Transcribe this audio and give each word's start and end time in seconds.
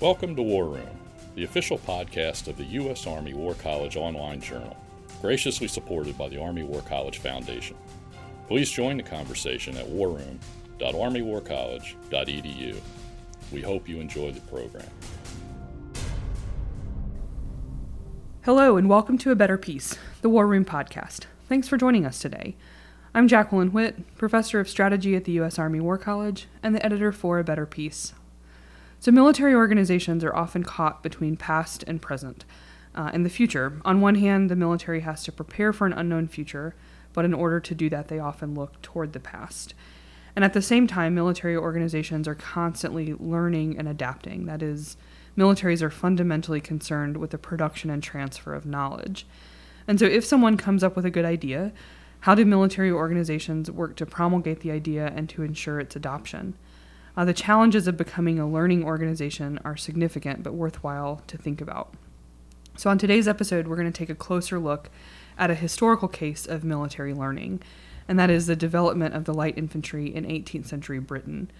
Welcome 0.00 0.34
to 0.36 0.42
War 0.42 0.64
Room, 0.64 0.88
the 1.34 1.44
official 1.44 1.76
podcast 1.76 2.48
of 2.48 2.56
the 2.56 2.64
U.S. 2.64 3.06
Army 3.06 3.34
War 3.34 3.52
College 3.52 3.98
online 3.98 4.40
journal, 4.40 4.74
graciously 5.20 5.68
supported 5.68 6.16
by 6.16 6.30
the 6.30 6.40
Army 6.40 6.62
War 6.62 6.80
College 6.80 7.18
Foundation. 7.18 7.76
Please 8.48 8.70
join 8.70 8.96
the 8.96 9.02
conversation 9.02 9.76
at 9.76 9.86
warroom.armywarcollege.edu. 9.86 12.80
We 13.52 13.60
hope 13.60 13.90
you 13.90 14.00
enjoy 14.00 14.32
the 14.32 14.40
program. 14.40 14.88
Hello, 18.46 18.78
and 18.78 18.88
welcome 18.88 19.18
to 19.18 19.32
A 19.32 19.36
Better 19.36 19.58
Peace, 19.58 19.98
the 20.22 20.30
War 20.30 20.46
Room 20.46 20.64
podcast. 20.64 21.26
Thanks 21.46 21.68
for 21.68 21.76
joining 21.76 22.06
us 22.06 22.20
today. 22.20 22.56
I'm 23.14 23.28
Jacqueline 23.28 23.72
Whitt, 23.72 24.16
professor 24.16 24.60
of 24.60 24.68
strategy 24.70 25.14
at 25.14 25.24
the 25.24 25.32
U.S. 25.32 25.58
Army 25.58 25.78
War 25.78 25.98
College 25.98 26.46
and 26.62 26.74
the 26.74 26.82
editor 26.82 27.12
for 27.12 27.38
A 27.38 27.44
Better 27.44 27.66
Peace. 27.66 28.14
So, 29.00 29.10
military 29.10 29.54
organizations 29.54 30.22
are 30.24 30.36
often 30.36 30.62
caught 30.62 31.02
between 31.02 31.38
past 31.38 31.82
and 31.86 32.02
present 32.02 32.44
uh, 32.94 33.10
and 33.14 33.24
the 33.24 33.30
future. 33.30 33.80
On 33.82 34.02
one 34.02 34.16
hand, 34.16 34.50
the 34.50 34.56
military 34.56 35.00
has 35.00 35.22
to 35.24 35.32
prepare 35.32 35.72
for 35.72 35.86
an 35.86 35.94
unknown 35.94 36.28
future, 36.28 36.74
but 37.14 37.24
in 37.24 37.32
order 37.32 37.60
to 37.60 37.74
do 37.74 37.88
that, 37.88 38.08
they 38.08 38.18
often 38.18 38.54
look 38.54 38.82
toward 38.82 39.14
the 39.14 39.18
past. 39.20 39.72
And 40.36 40.44
at 40.44 40.52
the 40.52 40.60
same 40.60 40.86
time, 40.86 41.14
military 41.14 41.56
organizations 41.56 42.28
are 42.28 42.34
constantly 42.34 43.14
learning 43.14 43.78
and 43.78 43.88
adapting. 43.88 44.44
That 44.44 44.62
is, 44.62 44.98
militaries 45.34 45.80
are 45.80 45.90
fundamentally 45.90 46.60
concerned 46.60 47.16
with 47.16 47.30
the 47.30 47.38
production 47.38 47.88
and 47.88 48.02
transfer 48.02 48.54
of 48.54 48.66
knowledge. 48.66 49.26
And 49.88 49.98
so, 49.98 50.04
if 50.04 50.26
someone 50.26 50.58
comes 50.58 50.84
up 50.84 50.94
with 50.94 51.06
a 51.06 51.10
good 51.10 51.24
idea, 51.24 51.72
how 52.20 52.34
do 52.34 52.44
military 52.44 52.90
organizations 52.90 53.70
work 53.70 53.96
to 53.96 54.04
promulgate 54.04 54.60
the 54.60 54.70
idea 54.70 55.10
and 55.16 55.26
to 55.30 55.42
ensure 55.42 55.80
its 55.80 55.96
adoption? 55.96 56.52
Uh, 57.16 57.24
the 57.24 57.34
challenges 57.34 57.86
of 57.86 57.96
becoming 57.96 58.38
a 58.38 58.48
learning 58.48 58.84
organization 58.84 59.58
are 59.64 59.76
significant 59.76 60.42
but 60.42 60.54
worthwhile 60.54 61.22
to 61.26 61.36
think 61.36 61.60
about. 61.60 61.94
So, 62.76 62.88
on 62.88 62.98
today's 62.98 63.28
episode, 63.28 63.66
we're 63.66 63.76
going 63.76 63.92
to 63.92 63.98
take 63.98 64.10
a 64.10 64.14
closer 64.14 64.58
look 64.58 64.90
at 65.36 65.50
a 65.50 65.54
historical 65.54 66.08
case 66.08 66.46
of 66.46 66.64
military 66.64 67.12
learning, 67.12 67.62
and 68.06 68.18
that 68.18 68.30
is 68.30 68.46
the 68.46 68.56
development 68.56 69.14
of 69.14 69.24
the 69.24 69.34
light 69.34 69.58
infantry 69.58 70.06
in 70.06 70.24
18th 70.24 70.66
century 70.66 70.98
Britain. 70.98 71.50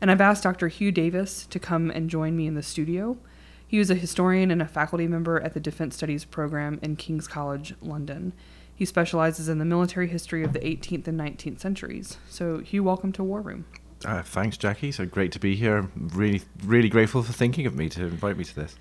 And 0.00 0.10
I've 0.10 0.20
asked 0.20 0.42
Dr. 0.42 0.68
Huw 0.68 0.92
Davies 0.92 1.46
to 1.48 1.58
come 1.58 1.90
and 1.90 2.10
join 2.10 2.36
me 2.36 2.46
in 2.46 2.54
the 2.54 2.62
studio. 2.62 3.18
He 3.66 3.78
was 3.78 3.90
a 3.90 3.94
historian 3.94 4.50
and 4.50 4.60
a 4.62 4.66
faculty 4.66 5.06
member 5.06 5.40
at 5.40 5.54
the 5.54 5.60
Defense 5.60 5.96
Studies 5.96 6.24
program 6.24 6.78
in 6.82 6.96
King's 6.96 7.28
College, 7.28 7.74
London. 7.80 8.32
He 8.74 8.84
specializes 8.84 9.48
in 9.48 9.58
the 9.58 9.64
military 9.64 10.08
history 10.08 10.42
of 10.42 10.52
the 10.52 10.60
18th 10.60 11.06
and 11.06 11.20
19th 11.20 11.60
centuries. 11.60 12.16
So, 12.28 12.58
Huw, 12.58 12.80
welcome 12.80 13.12
to 13.12 13.22
War 13.22 13.40
Room. 13.40 13.66
Uh, 14.04 14.22
thanks, 14.22 14.56
Jackie. 14.56 14.92
So 14.92 15.06
great 15.06 15.32
to 15.32 15.38
be 15.38 15.56
here. 15.56 15.88
Really, 15.96 16.42
really 16.64 16.88
grateful 16.88 17.22
for 17.22 17.32
thinking 17.32 17.66
of 17.66 17.74
me 17.74 17.88
to 17.90 18.02
invite 18.02 18.36
me 18.36 18.44
to 18.44 18.54
this. 18.54 18.76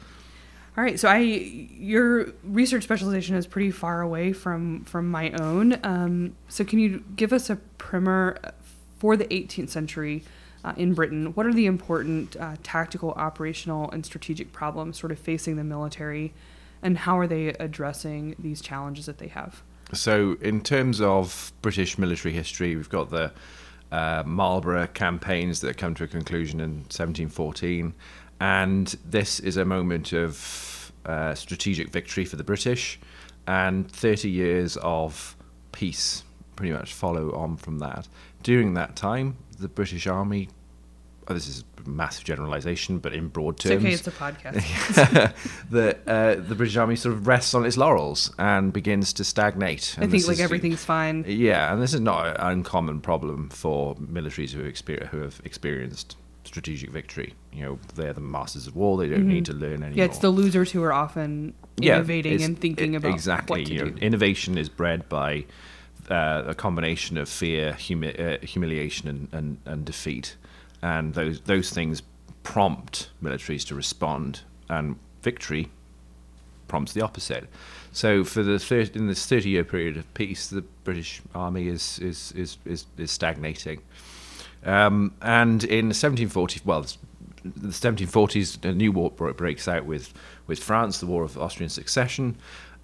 All 0.78 0.84
right, 0.84 1.00
so 1.00 1.10
I 1.10 1.18
your 1.18 2.28
research 2.44 2.84
specialization 2.84 3.36
is 3.36 3.46
pretty 3.46 3.72
far 3.72 4.02
away 4.02 4.32
from 4.32 4.86
from 4.86 5.12
my 5.12 5.32
own. 5.32 5.78
Um, 5.84 6.36
so 6.48 6.64
can 6.64 6.80
you 6.80 7.04
give 7.16 7.34
us 7.34 7.50
a 7.50 7.58
primer 7.78 8.38
for 8.98 9.18
the 9.18 9.26
18th 9.26 9.70
century 9.70 10.24
uh, 10.64 10.74
in 10.78 10.94
Britain? 10.94 11.34
What 11.34 11.46
are 11.46 11.54
the 11.54 11.66
important 11.66 12.38
uh, 12.38 12.56
tactical, 12.64 13.12
operational, 13.12 13.90
and 13.92 14.06
strategic 14.06 14.54
problems 14.54 14.98
sort 14.98 15.12
of 15.12 15.20
facing 15.20 15.58
the 15.58 15.66
military, 15.66 16.34
and 16.82 17.00
how 17.00 17.18
are 17.20 17.28
they 17.28 17.48
addressing 17.48 18.36
these 18.40 18.62
challenges 18.62 19.06
that 19.08 19.18
they 19.18 19.28
have? 19.28 19.64
So, 19.92 20.38
in 20.40 20.62
terms 20.62 21.02
of 21.02 21.52
British 21.62 21.98
military 21.98 22.34
history, 22.34 22.76
we've 22.76 22.90
got 22.90 23.10
the 23.10 23.34
uh, 23.92 24.24
Marlborough 24.26 24.88
campaigns 24.88 25.62
that 25.62 25.78
come 25.78 25.96
to 25.96 26.04
a 26.04 26.08
conclusion 26.08 26.60
in 26.60 26.80
1714. 26.90 27.94
And 28.40 28.88
this 29.06 29.40
is 29.40 29.58
a 29.58 29.66
moment 29.66 30.14
of 30.14 30.92
uh, 31.06 31.36
strategic 31.36 31.90
victory 31.90 32.26
for 32.26 32.36
the 32.36 32.44
British, 32.44 33.00
and 33.48 33.90
30 33.92 34.30
years 34.30 34.78
of 34.78 35.36
peace 35.72 36.24
pretty 36.56 36.74
much 36.74 36.94
follow 36.94 37.34
on 37.34 37.56
from 37.56 37.80
that. 37.80 38.08
During 38.44 38.74
that 38.74 38.96
time, 38.98 39.38
the 39.60 39.70
British 39.70 40.08
Army 40.08 40.50
oh, 41.30 41.34
this 41.34 41.48
is 41.48 41.64
massive 41.86 42.24
generalization, 42.24 43.00
but 43.00 43.14
in 43.14 43.28
broad 43.28 43.60
terms, 43.60 43.84
it's 43.86 44.08
okay. 44.08 44.34
It's 44.34 44.44
a 44.44 44.62
podcast. 45.32 45.34
the 45.72 45.98
uh, 46.08 46.36
the 46.36 46.56
British 46.56 46.78
Army 46.78 46.96
sort 46.96 47.16
of 47.16 47.28
rests 47.28 47.54
on 47.54 47.66
its 47.66 47.78
laurels 47.78 48.34
and 48.38 48.74
begins 48.74 49.14
to 49.14 49.24
stagnate. 49.24 49.96
I 49.98 50.08
think 50.08 50.28
like 50.28 50.34
is, 50.34 50.42
everything's 50.42 50.84
fine. 50.84 51.26
Yeah, 51.28 51.72
and 51.72 51.82
this 51.82 51.94
is 51.94 52.02
not 52.02 52.28
an 52.28 52.36
uncommon 52.40 53.02
problem 53.02 53.50
for 53.50 53.96
militaries 53.96 54.52
who, 54.52 54.64
exper- 54.64 55.08
who 55.08 55.20
have 55.22 55.42
experienced 55.44 56.18
strategic 56.44 56.90
victory. 56.90 57.34
You 57.54 57.66
know, 57.66 57.80
they're 57.96 58.14
the 58.14 58.22
masters 58.22 58.68
of 58.68 58.76
war. 58.76 58.98
They 58.98 59.10
don't 59.10 59.20
mm-hmm. 59.20 59.30
need 59.30 59.46
to 59.46 59.54
learn 59.54 59.84
anymore. 59.84 59.98
Yeah, 59.98 60.06
it's 60.06 60.20
the 60.20 60.30
losers 60.30 60.72
who 60.72 60.84
are 60.84 60.94
often 60.94 61.54
innovating 61.82 62.40
yeah, 62.40 62.46
and 62.46 62.60
thinking 62.60 62.94
it, 62.94 62.98
about 62.98 63.14
exactly. 63.14 63.64
you 63.64 63.86
know, 63.86 63.98
innovation 63.98 64.58
is 64.58 64.70
bred 64.70 65.08
by 65.10 65.46
uh, 66.10 66.44
a 66.48 66.56
combination 66.56 67.18
of 67.18 67.30
fear, 67.30 67.74
humi- 67.74 68.18
uh, 68.18 68.40
humiliation, 68.42 69.08
and, 69.08 69.28
and, 69.32 69.58
and 69.66 69.86
defeat 69.86 70.36
and 70.82 71.14
those 71.14 71.42
those 71.42 71.70
things 71.70 72.02
prompt 72.44 73.10
militaries 73.22 73.66
to 73.68 73.76
respond, 73.76 74.42
and 74.70 74.98
victory 75.22 75.70
prompts 76.68 76.94
the 76.94 77.02
opposite. 77.02 77.48
So, 77.92 78.24
for 78.24 78.44
the 78.44 78.60
thir- 78.60 78.90
in 78.94 79.08
this 79.08 79.26
thirty-year 79.26 79.64
period 79.64 79.98
of 79.98 80.12
peace, 80.14 80.48
the 80.48 80.62
British 80.84 81.22
Army 81.36 81.68
is 81.68 82.00
is 82.00 82.32
is 82.34 82.58
is, 82.66 82.86
is 82.98 83.12
stagnating. 83.12 83.82
Um, 84.66 85.14
and 85.22 85.64
in 85.64 85.86
1740, 85.88 86.62
well, 86.66 86.86
the 87.44 87.70
1740s, 87.70 88.64
a 88.66 88.74
new 88.74 88.92
war 88.92 89.12
breaks 89.12 89.68
out 89.68 89.86
with 89.86 90.14
with 90.48 90.60
France, 90.60 91.00
the 91.00 91.06
War 91.06 91.24
of 91.24 91.38
Austrian 91.38 91.70
Succession, 91.70 92.36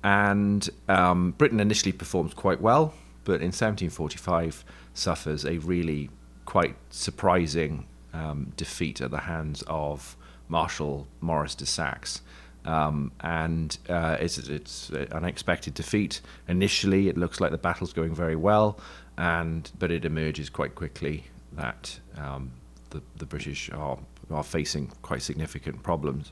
and 0.03 0.69
um, 0.87 1.31
Britain 1.31 1.59
initially 1.59 1.91
performs 1.91 2.33
quite 2.33 2.61
well, 2.61 2.93
but 3.23 3.41
in 3.41 3.47
1745 3.47 4.63
suffers 4.93 5.45
a 5.45 5.57
really 5.59 6.09
quite 6.45 6.75
surprising 6.89 7.85
um, 8.13 8.53
defeat 8.55 9.01
at 9.01 9.11
the 9.11 9.21
hands 9.21 9.63
of 9.67 10.15
Marshal 10.47 11.07
Maurice 11.21 11.55
de 11.55 11.65
Saxe. 11.65 12.21
Um, 12.65 13.11
and 13.21 13.77
uh, 13.89 14.17
it's, 14.19 14.37
it's 14.37 14.89
an 14.89 15.07
unexpected 15.11 15.75
defeat. 15.75 16.21
Initially, 16.47 17.07
it 17.07 17.17
looks 17.17 17.39
like 17.39 17.51
the 17.51 17.57
battle's 17.59 17.93
going 17.93 18.15
very 18.15 18.35
well, 18.35 18.79
and 19.17 19.69
but 19.77 19.91
it 19.91 20.03
emerges 20.03 20.49
quite 20.49 20.73
quickly 20.73 21.25
that 21.53 21.99
um, 22.17 22.51
the, 22.89 23.01
the 23.17 23.25
British 23.25 23.69
are, 23.71 23.99
are 24.31 24.43
facing 24.43 24.87
quite 25.03 25.21
significant 25.21 25.83
problems. 25.83 26.31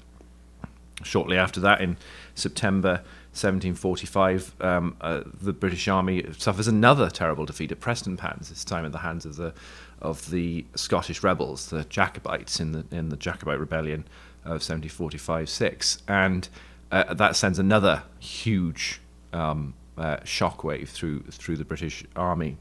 Shortly 1.04 1.38
after 1.38 1.60
that, 1.60 1.82
in 1.82 1.98
September 2.34 3.02
1745, 3.34 4.56
um, 4.62 4.96
uh, 5.02 5.24
the 5.42 5.54
British 5.54 5.88
Army 5.88 6.24
suffers 6.38 6.68
another 6.68 7.10
terrible 7.10 7.46
defeat 7.46 7.72
at 7.72 7.80
Preston 7.80 8.16
Prestonpans, 8.16 8.50
this 8.50 8.64
time 8.64 8.86
at 8.86 8.92
the 8.92 9.00
hands 9.00 9.26
of 9.26 9.38
the 9.38 9.54
of 10.02 10.30
the 10.30 10.66
Scottish 10.76 11.24
rebels, 11.24 11.70
the 11.70 11.84
Jacobites 11.86 12.60
in 12.60 12.74
the 12.74 12.86
in 12.92 13.10
the 13.10 13.18
Jacobite 13.18 13.60
rebellion 13.60 14.06
of 14.46 14.62
1745-6, 14.62 16.02
and 16.08 16.48
uh, 16.92 17.14
that 17.14 17.36
sends 17.36 17.58
another 17.58 18.04
huge 18.20 19.02
um, 19.32 19.74
uh, 19.98 20.18
shockwave 20.18 20.90
through 20.90 21.22
through 21.32 21.58
the 21.58 21.66
British 21.66 22.04
Army. 22.16 22.58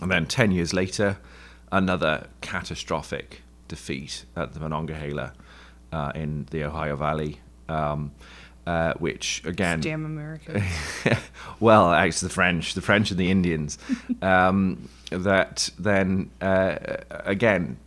And 0.00 0.10
then 0.10 0.24
ten 0.24 0.52
years 0.52 0.72
later, 0.72 1.18
another 1.70 2.28
catastrophic 2.40 3.42
defeat 3.68 4.24
at 4.34 4.54
the 4.54 4.60
Monongahela 4.60 5.34
uh, 5.92 6.12
in 6.14 6.46
the 6.50 6.64
Ohio 6.64 6.96
Valley. 6.96 7.40
Um, 7.68 8.12
uh, 8.66 8.94
which 8.94 9.42
again, 9.44 9.80
damn 9.80 10.04
America. 10.04 10.62
well, 11.60 11.92
actually, 11.92 12.28
the 12.28 12.34
French, 12.34 12.74
the 12.74 12.82
French 12.82 13.10
and 13.10 13.20
the 13.20 13.30
Indians, 13.30 13.78
um, 14.22 14.88
that 15.10 15.70
then 15.78 16.30
uh, 16.40 16.76
again 17.10 17.78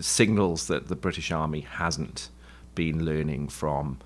signals 0.00 0.66
that 0.66 0.88
the 0.88 0.96
British 0.96 1.30
Army 1.30 1.60
hasn't 1.60 2.30
been 2.74 3.04
learning 3.04 3.48
from 3.48 3.98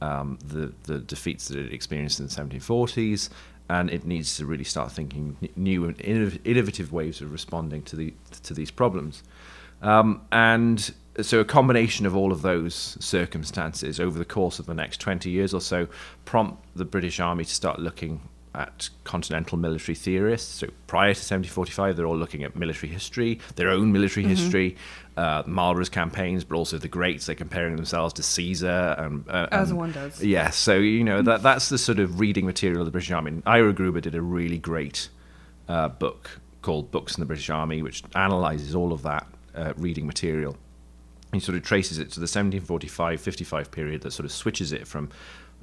um, 0.00 0.38
the 0.44 0.72
the 0.84 0.98
defeats 0.98 1.48
that 1.48 1.58
it 1.58 1.72
experienced 1.72 2.18
in 2.18 2.26
the 2.26 2.32
1740s, 2.32 3.30
and 3.68 3.90
it 3.90 4.04
needs 4.04 4.36
to 4.36 4.46
really 4.46 4.64
start 4.64 4.90
thinking 4.90 5.36
new 5.56 5.84
and 5.84 6.00
innovative 6.00 6.92
ways 6.92 7.20
of 7.20 7.32
responding 7.32 7.82
to 7.82 7.96
the 7.96 8.12
to 8.42 8.54
these 8.54 8.70
problems. 8.70 9.22
Um, 9.82 10.22
and 10.32 10.94
so 11.22 11.40
a 11.40 11.44
combination 11.44 12.06
of 12.06 12.16
all 12.16 12.32
of 12.32 12.42
those 12.42 12.96
circumstances 13.00 14.00
over 14.00 14.18
the 14.18 14.24
course 14.24 14.58
of 14.58 14.66
the 14.66 14.74
next 14.74 15.00
20 15.00 15.30
years 15.30 15.54
or 15.54 15.60
so 15.60 15.86
prompt 16.24 16.62
the 16.74 16.84
British 16.84 17.20
Army 17.20 17.44
to 17.44 17.54
start 17.54 17.78
looking 17.78 18.20
at 18.54 18.88
continental 19.02 19.58
military 19.58 19.96
theorists. 19.96 20.54
So 20.54 20.68
prior 20.86 21.12
to 21.12 21.18
1745, 21.18 21.96
they're 21.96 22.06
all 22.06 22.16
looking 22.16 22.44
at 22.44 22.54
military 22.54 22.92
history, 22.92 23.40
their 23.56 23.68
own 23.68 23.92
military 23.92 24.24
mm-hmm. 24.24 24.36
history, 24.36 24.76
uh, 25.16 25.42
Marlborough's 25.46 25.88
campaigns, 25.88 26.44
but 26.44 26.56
also 26.56 26.78
the 26.78 26.88
greats. 26.88 27.26
They're 27.26 27.34
comparing 27.34 27.76
themselves 27.76 28.14
to 28.14 28.22
Caesar 28.22 28.94
and 28.98 29.28
uh, 29.28 29.48
as 29.50 29.70
and, 29.70 29.78
one 29.78 29.92
does. 29.92 30.22
Yes, 30.22 30.22
yeah, 30.22 30.50
so 30.50 30.74
you 30.76 31.02
know 31.02 31.22
that 31.22 31.42
that's 31.42 31.68
the 31.68 31.78
sort 31.78 31.98
of 31.98 32.20
reading 32.20 32.46
material 32.46 32.80
of 32.80 32.86
the 32.86 32.92
British 32.92 33.10
Army. 33.10 33.42
Ira 33.44 33.72
Gruber 33.72 34.00
did 34.00 34.14
a 34.14 34.22
really 34.22 34.58
great 34.58 35.08
uh, 35.68 35.88
book 35.88 36.38
called 36.62 36.90
Books 36.90 37.16
in 37.16 37.20
the 37.20 37.26
British 37.26 37.50
Army, 37.50 37.82
which 37.82 38.02
analyzes 38.14 38.74
all 38.74 38.92
of 38.92 39.02
that 39.02 39.26
uh, 39.54 39.72
reading 39.76 40.06
material 40.06 40.56
he 41.34 41.40
sort 41.40 41.56
of 41.56 41.62
traces 41.62 41.98
it 41.98 42.10
to 42.12 42.20
the 42.20 42.26
1745-55 42.26 43.70
period 43.70 44.02
that 44.02 44.12
sort 44.12 44.24
of 44.24 44.32
switches 44.32 44.72
it 44.72 44.86
from 44.86 45.10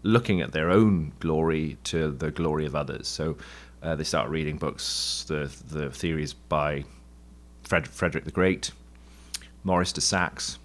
looking 0.03 0.41
at 0.41 0.51
their 0.51 0.69
own 0.69 1.13
glory 1.19 1.77
to 1.83 2.11
the 2.11 2.31
glory 2.31 2.65
of 2.65 2.75
others. 2.75 3.07
So 3.07 3.37
uh, 3.83 3.95
they 3.95 4.03
start 4.03 4.29
reading 4.29 4.57
books, 4.57 5.25
the 5.27 5.51
the 5.69 5.89
theories 5.89 6.33
by 6.33 6.83
Fred, 7.63 7.87
Frederick 7.87 8.25
the 8.25 8.31
Great, 8.31 8.71
Maurice 9.63 9.91
de 9.91 10.01
Saxe, 10.01 10.59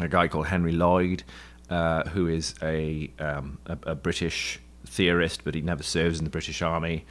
a 0.00 0.08
guy 0.08 0.28
called 0.28 0.46
Henry 0.46 0.72
Lloyd, 0.72 1.22
uh, 1.68 2.04
who 2.10 2.28
is 2.28 2.54
a, 2.62 3.10
um, 3.18 3.58
a, 3.66 3.78
a 3.82 3.94
British 3.94 4.60
theorist, 4.86 5.44
but 5.44 5.54
he 5.54 5.60
never 5.60 5.82
serves 5.82 6.18
in 6.18 6.24
the 6.24 6.30
British 6.30 6.62
Army, 6.62 7.04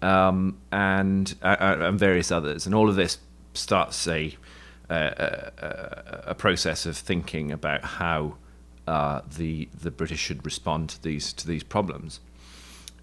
um, 0.00 0.58
and 0.70 1.34
uh, 1.42 1.56
uh 1.58 1.76
and 1.80 1.98
various 1.98 2.32
others, 2.32 2.66
and 2.66 2.74
all 2.74 2.88
of 2.88 2.96
this 2.96 3.18
starts 3.54 4.08
a 4.08 4.36
a, 4.94 6.30
a 6.30 6.34
process 6.34 6.86
of 6.86 6.96
thinking 6.96 7.52
about 7.52 7.84
how 7.84 8.36
uh, 8.86 9.20
the 9.36 9.68
the 9.80 9.90
British 9.90 10.20
should 10.20 10.44
respond 10.44 10.90
to 10.90 11.02
these 11.02 11.32
to 11.34 11.46
these 11.46 11.62
problems. 11.62 12.20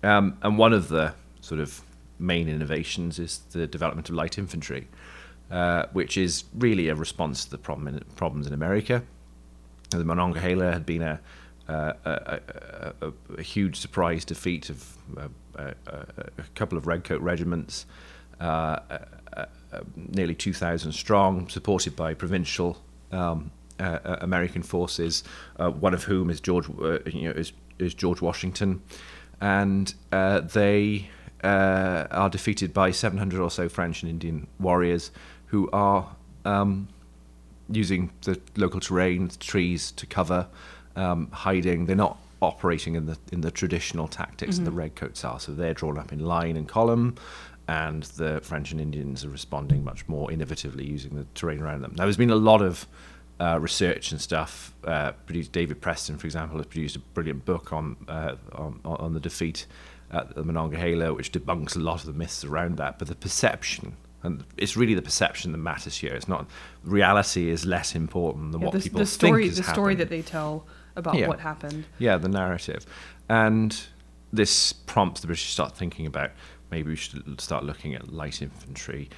Um, 0.03 0.37
and 0.41 0.57
one 0.57 0.73
of 0.73 0.89
the 0.89 1.13
sort 1.41 1.59
of 1.59 1.81
main 2.19 2.47
innovations 2.47 3.19
is 3.19 3.39
the 3.51 3.67
development 3.67 4.09
of 4.09 4.15
light 4.15 4.37
infantry, 4.37 4.87
uh, 5.51 5.85
which 5.93 6.17
is 6.17 6.43
really 6.53 6.89
a 6.89 6.95
response 6.95 7.45
to 7.45 7.51
the 7.51 7.57
problem 7.57 7.87
in, 7.87 7.99
problems 8.15 8.47
in 8.47 8.53
America. 8.53 9.03
The 9.89 10.03
Monongahela 10.03 10.71
had 10.71 10.85
been 10.85 11.01
a, 11.01 11.19
a, 11.67 11.95
a, 13.01 13.11
a 13.37 13.41
huge 13.41 13.77
surprise 13.77 14.23
defeat 14.25 14.69
of 14.69 14.97
a, 15.55 15.73
couple 16.55 16.77
of 16.77 16.87
redcoat 16.87 17.21
regiments. 17.21 17.85
Uh, 18.39 18.79
uh, 19.35 19.45
nearly 19.95 20.35
2,000 20.35 20.91
strong, 20.91 21.47
supported 21.49 21.95
by 21.95 22.13
provincial 22.13 22.77
um, 23.11 23.51
uh, 23.79 23.99
uh, 24.03 24.17
American 24.21 24.61
forces, 24.61 25.23
one 25.57 25.93
of 25.93 26.03
whom 26.03 26.29
is 26.29 26.41
George, 26.41 26.67
you 27.05 27.29
know, 27.29 27.31
is, 27.31 27.53
is 27.77 27.93
George 27.93 28.21
Washington, 28.21 28.81
and 29.39 29.93
they 30.11 31.09
are 31.43 32.29
defeated 32.29 32.73
by 32.73 32.91
700 32.91 33.39
or 33.39 33.49
so 33.49 33.69
French 33.69 34.03
and 34.03 34.09
Indian 34.09 34.47
warriors 34.59 35.11
who 35.47 35.69
are 35.71 36.15
um, 36.45 36.87
using 37.69 38.11
the 38.23 38.39
local 38.55 38.79
terrain, 38.79 39.27
the 39.27 39.37
trees 39.37 39.91
to 39.93 40.05
cover, 40.05 40.47
um, 40.95 41.29
hiding. 41.31 41.85
They're 41.85 41.95
not 41.95 42.17
operating 42.41 42.95
in 42.95 43.05
the 43.05 43.17
in 43.31 43.41
the 43.41 43.51
traditional 43.51 44.07
tactics 44.07 44.55
mm-hmm. 44.55 44.65
that 44.65 44.71
the 44.71 44.75
redcoats 44.75 45.23
are. 45.25 45.39
So 45.39 45.51
they're 45.53 45.73
drawn 45.73 45.97
up 45.97 46.11
in 46.11 46.19
line 46.19 46.57
and 46.57 46.67
column 46.67 47.15
and 47.69 48.01
the 48.17 48.41
French 48.41 48.71
and 48.71 48.81
Indians 48.81 49.23
are 49.23 49.29
responding 49.29 49.83
much 49.83 50.07
more 50.07 50.27
innovatively 50.29 50.87
using 50.87 51.15
the 51.15 51.27
terrain 51.35 51.61
around 51.61 51.81
them. 51.81 51.93
Now, 51.95 52.05
there's 52.05 52.17
been 52.17 52.31
a 52.31 52.35
lot 52.35 52.63
of 52.63 52.87
uh, 53.39 53.59
research 53.61 54.11
and 54.11 54.19
stuff. 54.19 54.73
Uh, 54.83 55.11
produced 55.27 55.51
David 55.51 55.79
Preston, 55.79 56.17
for 56.17 56.25
example, 56.25 56.57
has 56.57 56.65
produced 56.65 56.95
a 56.95 56.99
brilliant 56.99 57.45
book 57.45 57.71
on 57.71 57.95
uh, 58.07 58.37
on, 58.53 58.81
on, 58.83 59.13
the 59.13 59.19
defeat 59.19 59.67
at 60.09 60.33
the 60.33 60.43
Monongahela, 60.43 61.13
which 61.13 61.31
debunks 61.31 61.75
a 61.75 61.79
lot 61.79 61.99
of 61.99 62.07
the 62.07 62.13
myths 62.13 62.43
around 62.43 62.77
that. 62.77 62.97
But 62.97 63.07
the 63.07 63.13
perception, 63.13 63.95
and 64.23 64.43
it's 64.57 64.75
really 64.75 64.95
the 64.95 65.03
perception 65.03 65.51
that 65.51 65.59
matters 65.59 65.95
here. 65.95 66.15
It's 66.15 66.27
not 66.27 66.47
reality 66.83 67.51
is 67.51 67.67
less 67.67 67.93
important 67.93 68.51
than 68.51 68.61
yeah, 68.61 68.65
what 68.65 68.73
the, 68.73 68.81
people 68.81 68.99
the 68.99 69.05
story, 69.05 69.43
think 69.43 69.51
is 69.51 69.57
The 69.57 69.63
happened. 69.63 69.75
story 69.75 69.95
that 69.95 70.09
they 70.09 70.23
tell 70.23 70.65
about 70.95 71.19
yeah. 71.19 71.27
what 71.27 71.39
happened. 71.39 71.85
Yeah, 71.99 72.17
the 72.17 72.29
narrative, 72.29 72.87
and 73.29 73.79
this 74.33 74.73
prompts 74.73 75.21
the 75.21 75.27
British 75.27 75.45
to 75.45 75.51
start 75.51 75.77
thinking 75.77 76.07
about 76.07 76.31
maybe 76.71 76.89
we 76.89 76.95
should 76.95 77.39
start 77.41 77.63
looking 77.63 77.95
at 77.95 78.13
light 78.13 78.41
infantry 78.41 79.09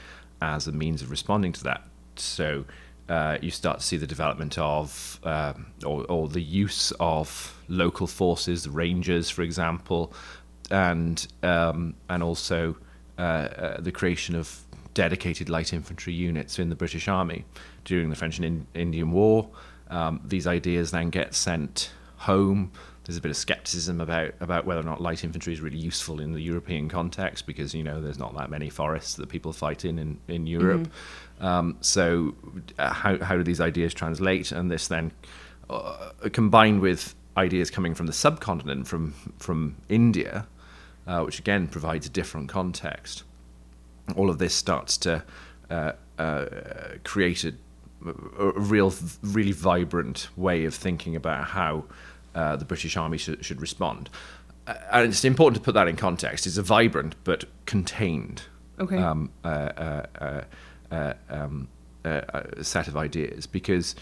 as 0.41 0.67
a 0.67 0.71
means 0.71 1.01
of 1.01 1.11
responding 1.11 1.51
to 1.53 1.63
that. 1.63 1.83
So 2.15 2.65
uh, 3.09 3.37
you 3.41 3.51
start 3.51 3.79
to 3.79 3.85
see 3.85 3.97
the 3.97 4.07
development 4.07 4.57
of, 4.57 5.19
um, 5.23 5.67
or, 5.85 6.05
or, 6.05 6.27
the 6.27 6.41
use 6.41 6.91
of 6.99 7.59
local 7.67 8.07
forces, 8.07 8.67
Rangers, 8.67 9.29
for 9.29 9.41
example, 9.41 10.13
and 10.69 11.27
um, 11.43 11.95
and 12.09 12.23
also 12.23 12.77
uh, 13.17 13.21
uh, 13.21 13.81
the 13.81 13.91
creation 13.91 14.35
of 14.35 14.61
dedicated 14.93 15.49
light 15.49 15.73
infantry 15.73 16.13
units 16.13 16.59
in 16.59 16.69
the 16.69 16.75
British 16.75 17.07
Army 17.07 17.43
during 17.85 18.09
the 18.09 18.15
French 18.15 18.37
and 18.37 18.45
in- 18.45 18.67
Indian 18.73 19.11
War. 19.11 19.49
Um, 19.89 20.21
these 20.23 20.47
ideas 20.47 20.91
then 20.91 21.09
get 21.09 21.35
sent 21.35 21.91
home 22.15 22.71
there's 23.05 23.17
a 23.17 23.21
bit 23.21 23.31
of 23.31 23.37
skepticism 23.37 23.99
about 23.99 24.33
about 24.39 24.65
whether 24.65 24.79
or 24.79 24.83
not 24.83 25.01
light 25.01 25.23
infantry 25.23 25.53
is 25.53 25.61
really 25.61 25.77
useful 25.77 26.21
in 26.21 26.33
the 26.33 26.41
European 26.41 26.87
context 26.87 27.45
because 27.47 27.73
you 27.73 27.83
know 27.83 27.99
there's 27.99 28.19
not 28.19 28.35
that 28.37 28.49
many 28.49 28.69
forests 28.69 29.15
that 29.15 29.27
people 29.29 29.53
fight 29.53 29.85
in 29.85 29.97
in, 29.97 30.19
in 30.27 30.47
Europe. 30.47 30.87
Mm-hmm. 31.39 31.45
Um, 31.45 31.77
so 31.81 32.35
uh, 32.77 32.93
how 32.93 33.17
how 33.23 33.35
do 33.35 33.43
these 33.43 33.61
ideas 33.61 33.93
translate? 33.93 34.51
And 34.51 34.69
this 34.69 34.87
then 34.87 35.11
uh, 35.69 36.11
combined 36.31 36.81
with 36.81 37.15
ideas 37.37 37.71
coming 37.71 37.95
from 37.95 38.05
the 38.05 38.13
subcontinent 38.13 38.87
from 38.87 39.13
from 39.39 39.77
India, 39.89 40.47
uh, 41.07 41.21
which 41.21 41.39
again 41.39 41.67
provides 41.67 42.05
a 42.05 42.09
different 42.09 42.49
context. 42.49 43.23
All 44.15 44.29
of 44.29 44.37
this 44.37 44.53
starts 44.53 44.97
to 44.97 45.23
uh, 45.69 45.93
uh, 46.19 46.45
create 47.03 47.43
a, 47.45 47.53
a 48.37 48.51
real, 48.59 48.93
really 49.23 49.53
vibrant 49.53 50.27
way 50.35 50.65
of 50.65 50.75
thinking 50.75 51.15
about 51.15 51.45
how 51.45 51.85
uh, 52.35 52.55
the 52.55 52.65
British 52.65 52.97
Army 52.97 53.17
should, 53.17 53.43
should 53.43 53.61
respond. 53.61 54.09
Uh, 54.67 54.75
and 54.91 55.09
it's 55.09 55.25
important 55.25 55.61
to 55.61 55.65
put 55.65 55.73
that 55.73 55.87
in 55.87 55.95
context. 55.95 56.45
It's 56.47 56.57
a 56.57 56.63
vibrant 56.63 57.15
but 57.23 57.45
contained 57.65 58.43
okay. 58.79 58.97
um, 58.97 59.31
uh, 59.43 59.47
uh, 59.47 60.41
uh, 60.91 61.13
um, 61.29 61.67
set 62.61 62.87
of 62.87 62.97
ideas 62.97 63.47
because 63.47 63.95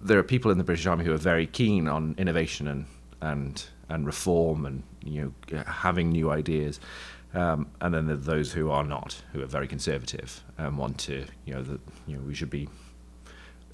there 0.00 0.18
are 0.18 0.22
people 0.22 0.50
in 0.50 0.58
the 0.58 0.64
British 0.64 0.86
Army 0.86 1.04
who 1.04 1.12
are 1.12 1.18
very 1.18 1.46
keen 1.46 1.88
on 1.88 2.14
innovation 2.18 2.68
and 2.68 2.86
and 3.20 3.64
and 3.88 4.06
reform 4.06 4.66
and 4.66 4.82
you 5.04 5.34
know 5.50 5.62
having 5.66 6.10
new 6.10 6.30
ideas. 6.30 6.80
Um, 7.34 7.68
and 7.82 7.92
then 7.92 8.06
there 8.06 8.14
are 8.14 8.18
those 8.18 8.52
who 8.52 8.70
are 8.70 8.84
not, 8.84 9.22
who 9.32 9.42
are 9.42 9.46
very 9.46 9.68
conservative 9.68 10.42
and 10.56 10.78
want 10.78 10.96
to, 11.00 11.26
you 11.44 11.52
know, 11.52 11.62
that 11.62 11.80
you 12.06 12.16
know 12.16 12.22
we 12.22 12.34
should 12.34 12.48
be 12.48 12.68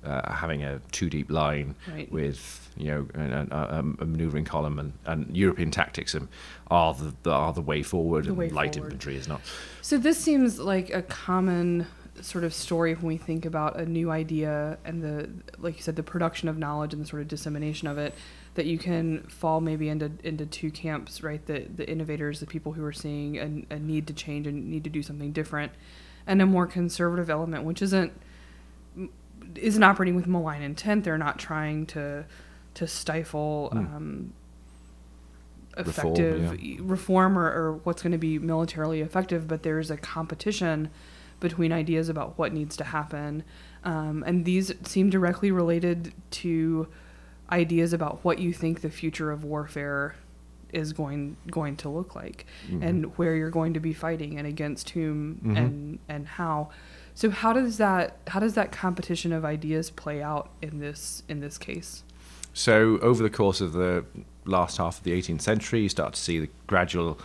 uh, 0.04 0.32
having 0.32 0.62
a 0.62 0.80
two 0.90 1.08
deep 1.08 1.30
line 1.30 1.74
right. 1.90 2.10
with 2.10 2.70
you 2.76 2.86
know 2.86 3.06
a, 3.14 3.46
a, 3.50 3.78
a 3.78 4.06
maneuvering 4.06 4.44
column 4.44 4.78
and, 4.78 4.92
and 5.06 5.36
European 5.36 5.70
tactics 5.70 6.16
are 6.70 6.94
the 6.94 7.30
are 7.30 7.52
the 7.52 7.60
way 7.60 7.82
forward 7.82 8.24
the 8.24 8.30
and 8.30 8.38
way 8.38 8.48
light 8.48 8.74
forward. 8.74 8.92
infantry 8.92 9.16
is 9.16 9.28
not. 9.28 9.40
So 9.80 9.98
this 9.98 10.18
seems 10.18 10.58
like 10.58 10.90
a 10.90 11.02
common 11.02 11.86
sort 12.20 12.44
of 12.44 12.52
story 12.52 12.94
when 12.94 13.06
we 13.06 13.16
think 13.16 13.44
about 13.44 13.78
a 13.78 13.86
new 13.86 14.10
idea 14.10 14.78
and 14.84 15.02
the 15.02 15.30
like 15.58 15.76
you 15.76 15.82
said 15.82 15.96
the 15.96 16.02
production 16.02 16.48
of 16.48 16.58
knowledge 16.58 16.92
and 16.92 17.02
the 17.02 17.06
sort 17.06 17.22
of 17.22 17.28
dissemination 17.28 17.88
of 17.88 17.96
it 17.96 18.14
that 18.54 18.66
you 18.66 18.76
can 18.76 19.22
fall 19.24 19.60
maybe 19.60 19.88
into 19.88 20.12
into 20.22 20.44
two 20.44 20.70
camps 20.70 21.22
right 21.22 21.46
the 21.46 21.66
the 21.74 21.88
innovators 21.88 22.38
the 22.40 22.46
people 22.46 22.72
who 22.72 22.84
are 22.84 22.92
seeing 22.92 23.38
a, 23.70 23.74
a 23.74 23.78
need 23.78 24.06
to 24.06 24.12
change 24.12 24.46
and 24.46 24.70
need 24.70 24.84
to 24.84 24.90
do 24.90 25.02
something 25.02 25.32
different 25.32 25.72
and 26.26 26.42
a 26.42 26.46
more 26.46 26.66
conservative 26.66 27.30
element 27.30 27.64
which 27.64 27.80
isn't 27.80 28.12
isn't 29.56 29.82
operating 29.82 30.14
with 30.14 30.26
malign 30.26 30.62
intent. 30.62 31.04
They're 31.04 31.18
not 31.18 31.38
trying 31.38 31.86
to 31.86 32.24
to 32.74 32.86
stifle 32.86 33.70
mm. 33.72 33.78
um, 33.78 34.32
effective 35.76 36.42
reform, 36.42 36.58
yeah. 36.62 36.78
reform 36.80 37.38
or, 37.38 37.46
or, 37.46 37.72
what's 37.84 38.02
going 38.02 38.12
to 38.12 38.18
be 38.18 38.38
militarily 38.38 39.00
effective. 39.00 39.46
But 39.46 39.62
there's 39.62 39.90
a 39.90 39.96
competition 39.96 40.90
between 41.40 41.72
ideas 41.72 42.08
about 42.08 42.38
what 42.38 42.52
needs 42.52 42.76
to 42.76 42.84
happen, 42.84 43.44
um, 43.84 44.24
and 44.26 44.44
these 44.44 44.72
seem 44.84 45.10
directly 45.10 45.50
related 45.50 46.12
to 46.30 46.88
ideas 47.50 47.92
about 47.92 48.24
what 48.24 48.38
you 48.38 48.52
think 48.52 48.80
the 48.80 48.90
future 48.90 49.30
of 49.30 49.44
warfare 49.44 50.14
is 50.72 50.92
going 50.92 51.36
going 51.50 51.76
to 51.76 51.88
look 51.88 52.14
like 52.14 52.46
mm-hmm. 52.66 52.82
and 52.82 53.18
where 53.18 53.36
you're 53.36 53.50
going 53.50 53.74
to 53.74 53.80
be 53.80 53.92
fighting 53.92 54.38
and 54.38 54.46
against 54.46 54.90
whom 54.90 55.36
mm-hmm. 55.36 55.56
and 55.56 55.98
and 56.08 56.26
how 56.26 56.70
so 57.14 57.30
how 57.30 57.52
does 57.52 57.78
that 57.78 58.16
how 58.28 58.40
does 58.40 58.54
that 58.54 58.72
competition 58.72 59.32
of 59.32 59.44
ideas 59.44 59.90
play 59.90 60.22
out 60.22 60.50
in 60.62 60.78
this 60.78 61.22
in 61.28 61.40
this 61.40 61.58
case? 61.58 62.04
So 62.54 62.98
over 62.98 63.22
the 63.22 63.30
course 63.30 63.60
of 63.60 63.72
the 63.72 64.04
last 64.44 64.76
half 64.78 64.98
of 64.98 65.04
the 65.04 65.12
18th 65.12 65.40
century, 65.40 65.82
you 65.82 65.88
start 65.88 66.14
to 66.14 66.20
see 66.20 66.38
the 66.38 66.48
gradual 66.66 67.18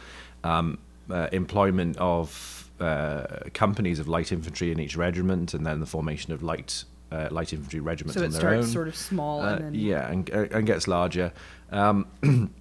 um, 0.43 0.77
uh, 1.09 1.27
employment 1.31 1.97
of 1.97 2.69
uh, 2.79 3.25
companies 3.53 3.99
of 3.99 4.07
light 4.07 4.31
infantry 4.31 4.71
in 4.71 4.79
each 4.79 4.95
regiment, 4.95 5.53
and 5.53 5.65
then 5.65 5.79
the 5.79 5.85
formation 5.85 6.31
of 6.33 6.43
light 6.43 6.83
uh, 7.11 7.29
light 7.31 7.53
infantry 7.53 7.79
regiments 7.79 8.15
so 8.15 8.25
on 8.25 8.31
their 8.31 8.39
starts 8.39 8.67
own. 8.67 8.71
sort 8.71 8.87
of 8.87 8.95
small, 8.95 9.41
and 9.41 9.59
uh, 9.59 9.63
then 9.63 9.73
yeah, 9.73 10.09
and, 10.11 10.29
and 10.29 10.65
gets 10.65 10.87
larger. 10.87 11.31
Um, 11.71 12.07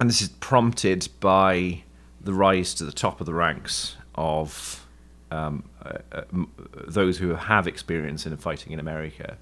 and 0.00 0.08
this 0.08 0.22
is 0.22 0.28
prompted 0.28 1.06
by 1.20 1.82
the 2.22 2.32
rise 2.32 2.74
to 2.74 2.84
the 2.84 2.92
top 2.92 3.20
of 3.20 3.26
the 3.26 3.34
ranks 3.34 3.96
of 4.14 4.86
um, 5.30 5.62
uh, 5.84 5.98
uh 6.10 6.22
those 6.88 7.18
who 7.18 7.34
have 7.34 7.68
experience 7.68 8.26
in 8.26 8.36
fighting 8.36 8.72
in 8.72 8.80
America. 8.80 9.36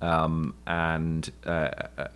Um, 0.00 0.54
and 0.66 1.30
uh, 1.44 1.70
uh, 1.98 2.08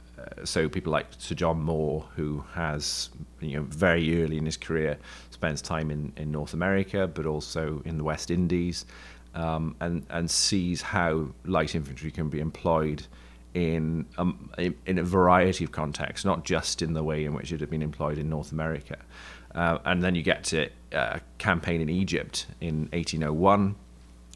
so 0.44 0.68
people 0.68 0.92
like 0.92 1.06
Sir 1.18 1.34
John 1.34 1.60
Moore, 1.60 2.06
who 2.14 2.44
has, 2.52 3.10
you 3.40 3.56
know, 3.56 3.62
very 3.64 4.22
early 4.22 4.38
in 4.38 4.46
his 4.46 4.56
career 4.56 4.98
spends 5.30 5.60
time 5.62 5.90
in, 5.90 6.12
in 6.16 6.30
North 6.30 6.54
America, 6.54 7.06
but 7.06 7.26
also 7.26 7.82
in 7.84 7.98
the 7.98 8.04
West 8.04 8.30
Indies, 8.30 8.86
um, 9.34 9.74
and, 9.80 10.04
and 10.10 10.30
sees 10.30 10.82
how 10.82 11.28
light 11.44 11.74
infantry 11.74 12.10
can 12.10 12.28
be 12.28 12.40
employed 12.40 13.06
in 13.54 14.06
um, 14.18 14.50
in 14.86 14.98
a 14.98 15.02
variety 15.02 15.64
of 15.64 15.72
contexts, 15.72 16.24
not 16.24 16.44
just 16.44 16.82
in 16.82 16.92
the 16.92 17.02
way 17.02 17.24
in 17.24 17.34
which 17.34 17.52
it 17.52 17.60
had 17.60 17.70
been 17.70 17.82
employed 17.82 18.18
in 18.18 18.28
North 18.28 18.52
America. 18.52 18.96
Uh, 19.54 19.78
and 19.84 20.02
then 20.02 20.14
you 20.14 20.22
get 20.22 20.44
to 20.44 20.66
uh, 20.92 21.18
a 21.18 21.20
campaign 21.38 21.80
in 21.80 21.88
Egypt 21.88 22.46
in 22.60 22.82
1801, 22.92 23.74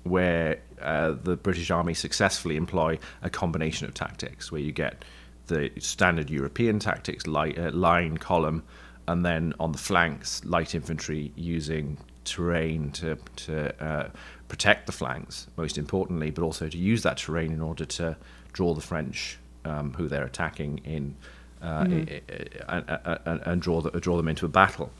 where 0.03 0.59
uh, 0.83 1.13
the 1.23 1.37
British 1.37 1.71
Army 1.71 1.95
successfully 1.95 2.57
employ 2.57 2.99
a 3.23 3.31
combination 3.31 3.87
of 3.87 3.95
tactics, 3.95 4.51
where 4.51 4.61
you 4.61 4.73
get 4.73 5.05
the 5.47 5.71
standard 5.79 6.31
European 6.31 6.79
tactics, 6.79 7.27
light, 7.27 7.59
uh, 7.59 7.71
line, 7.71 8.17
column, 8.17 8.65
and 9.07 9.25
then 9.25 9.55
on 9.61 9.73
the 9.73 9.79
flanks, 9.79 10.45
light 10.45 10.75
infantry 10.75 11.33
using 11.37 11.99
terrain 12.25 12.91
to, 12.91 13.17
to 13.37 13.85
uh, 13.85 14.09
protect 14.49 14.87
the 14.87 14.93
flanks, 14.93 15.47
most 15.57 15.79
importantly, 15.79 16.31
but 16.31 16.43
also 16.43 16.69
to 16.69 16.79
use 16.79 17.03
that 17.03 17.19
terrain 17.19 17.53
in 17.53 17.61
order 17.61 17.85
to 17.85 18.17
draw 18.55 18.73
the 18.73 18.81
French, 18.81 19.37
um, 19.67 19.93
who 19.93 20.09
they're 20.09 20.25
attacking, 20.25 20.79
in 20.79 21.15
uh, 21.61 21.85
mm-hmm. 21.85 22.69
and, 22.69 23.21
and, 23.27 23.41
and, 23.45 23.63
draw, 23.63 23.83
the, 23.83 23.91
draw 24.01 24.17
them 24.17 24.29
into 24.29 24.47
a 24.47 24.49
battle. 24.49 24.91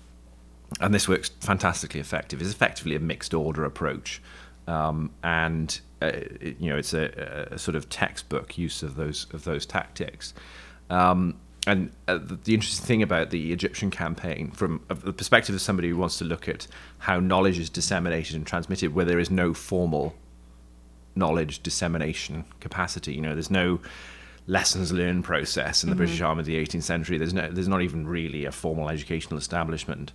And 0.81 0.93
this 0.93 1.09
works 1.09 1.31
fantastically 1.41 2.01
effective. 2.01 2.43
It's 2.43 2.51
effectively 2.51 2.97
a 2.97 3.01
mixed 3.01 3.33
order 3.33 3.65
approach. 3.65 4.21
Um, 4.67 5.11
and 5.23 5.79
uh, 6.01 6.07
it, 6.07 6.57
you 6.59 6.71
know 6.71 6.77
it's 6.79 6.95
a, 6.95 7.49
a, 7.51 7.59
sort 7.59 7.77
of 7.77 7.91
textbook 7.91 8.57
use 8.57 8.83
of 8.83 8.97
those 8.97 9.27
of 9.33 9.45
those 9.45 9.67
tactics. 9.67 10.33
Um, 10.89 11.37
and 11.67 11.91
uh, 12.09 12.19
the, 12.19 12.39
the, 12.45 12.55
interesting 12.55 12.85
thing 12.87 13.03
about 13.03 13.31
the 13.31 13.53
Egyptian 13.53 13.91
campaign, 13.91 14.51
from 14.51 14.83
the 14.89 15.13
perspective 15.13 15.55
of 15.55 15.61
somebody 15.61 15.89
who 15.89 15.97
wants 15.97 16.19
to 16.19 16.25
look 16.25 16.49
at 16.49 16.67
how 16.99 17.21
knowledge 17.21 17.59
is 17.59 17.71
disseminated 17.71 18.37
and 18.37 18.47
transmitted, 18.47 18.95
where 18.95 19.05
there 19.05 19.19
is 19.19 19.31
no 19.31 19.55
formal 19.55 20.15
knowledge 21.17 21.63
dissemination 21.63 22.45
capacity, 22.61 23.15
you 23.15 23.21
know, 23.21 23.33
there's 23.33 23.51
no 23.51 23.81
lessons 24.47 24.93
learned 24.93 25.25
process 25.25 25.83
in 25.83 25.89
the 25.89 25.95
mm-hmm. 25.95 25.99
British 25.99 26.21
Army 26.21 26.41
of 26.41 26.47
the 26.47 26.57
18th 26.57 26.83
century. 26.83 27.19
There's 27.19 27.33
no, 27.33 27.51
there's 27.51 27.69
not 27.69 27.83
even 27.83 28.07
really 28.07 28.45
a 28.45 28.53
formal 28.53 28.91
educational 28.91 29.39
establishment 29.39 30.13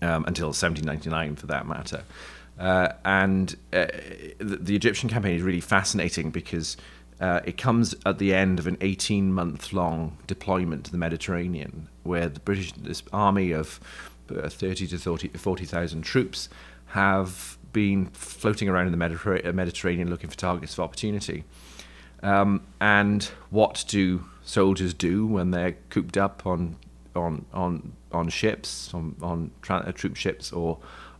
um, 0.00 0.24
until 0.26 0.48
1799, 0.48 1.36
for 1.36 1.46
that 1.46 1.66
matter. 1.66 2.04
Uh, 2.58 2.92
and 3.04 3.56
uh, 3.72 3.86
the, 4.38 4.58
the, 4.60 4.76
Egyptian 4.76 5.08
campaign 5.08 5.34
is 5.34 5.42
really 5.42 5.60
fascinating 5.60 6.30
because 6.30 6.76
uh, 7.20 7.40
it 7.44 7.56
comes 7.56 7.94
at 8.04 8.18
the 8.18 8.34
end 8.34 8.58
of 8.58 8.66
an 8.66 8.76
18 8.80 9.32
month 9.32 9.72
long 9.72 10.18
deployment 10.26 10.84
to 10.84 10.92
the 10.92 10.98
Mediterranean, 10.98 11.88
where 12.02 12.28
the 12.28 12.40
British 12.40 12.72
this 12.72 13.02
army 13.12 13.52
of 13.52 13.80
uh, 14.30 14.48
30 14.48 14.86
to 14.88 14.98
40,000 14.98 16.02
troops 16.02 16.48
have 16.86 17.56
been 17.72 18.06
floating 18.06 18.68
around 18.68 18.86
in 18.86 18.92
the 18.92 18.98
Mediter- 18.98 19.46
uh, 19.46 19.52
Mediterranean 19.52 20.10
looking 20.10 20.30
for 20.30 20.36
targets 20.36 20.74
of 20.74 20.80
opportunity. 20.80 21.44
Um, 22.22 22.62
and 22.80 23.24
what 23.50 23.84
do 23.88 24.24
soldiers 24.44 24.94
do 24.94 25.26
when 25.26 25.50
they're 25.50 25.76
cooped 25.90 26.16
up 26.16 26.46
on 26.46 26.76
on 27.14 27.44
on 27.52 27.92
on 28.12 28.28
ships, 28.28 28.92
on 28.94 29.16
on 29.22 29.50
tra- 29.60 29.84
uh, 29.86 29.92
troop 29.92 30.16
ships, 30.16 30.52
or 30.52 30.78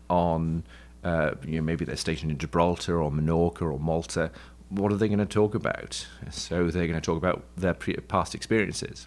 on 0.08 0.64
uh, 1.02 1.32
you 1.44 1.56
know 1.56 1.62
maybe 1.62 1.84
they're 1.84 1.96
stationed 1.96 2.30
in 2.30 2.38
Gibraltar 2.38 3.02
or 3.02 3.10
Minorca 3.10 3.62
or 3.62 3.78
Malta 3.78 4.30
what 4.72 4.90
are 4.90 4.96
they 4.96 5.08
going 5.08 5.18
to 5.18 5.26
talk 5.26 5.54
about? 5.54 6.06
So 6.30 6.68
they're 6.70 6.86
going 6.86 7.00
to 7.00 7.04
talk 7.04 7.18
about 7.18 7.44
their 7.56 7.74
pre- 7.74 7.94
past 7.94 8.34
experiences. 8.34 9.06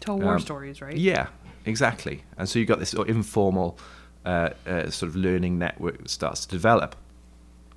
Tell 0.00 0.18
war 0.18 0.34
um, 0.34 0.40
stories, 0.40 0.82
right? 0.82 0.96
Yeah, 0.96 1.28
exactly. 1.64 2.24
And 2.36 2.48
so 2.48 2.58
you've 2.58 2.68
got 2.68 2.80
this 2.80 2.92
informal 2.92 3.78
uh, 4.26 4.50
uh, 4.66 4.90
sort 4.90 5.08
of 5.08 5.16
learning 5.16 5.58
network 5.58 6.08
starts 6.08 6.44
to 6.44 6.48
develop. 6.48 6.96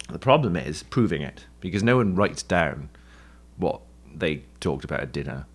The 0.09 0.19
problem 0.19 0.55
is 0.55 0.83
proving 0.83 1.21
it 1.21 1.45
because 1.61 1.83
no 1.83 1.97
one 1.97 2.15
writes 2.15 2.43
down 2.43 2.89
what 3.57 3.81
they 4.13 4.43
talked 4.59 4.83
about 4.83 5.01
at 5.01 5.11
dinner 5.11 5.45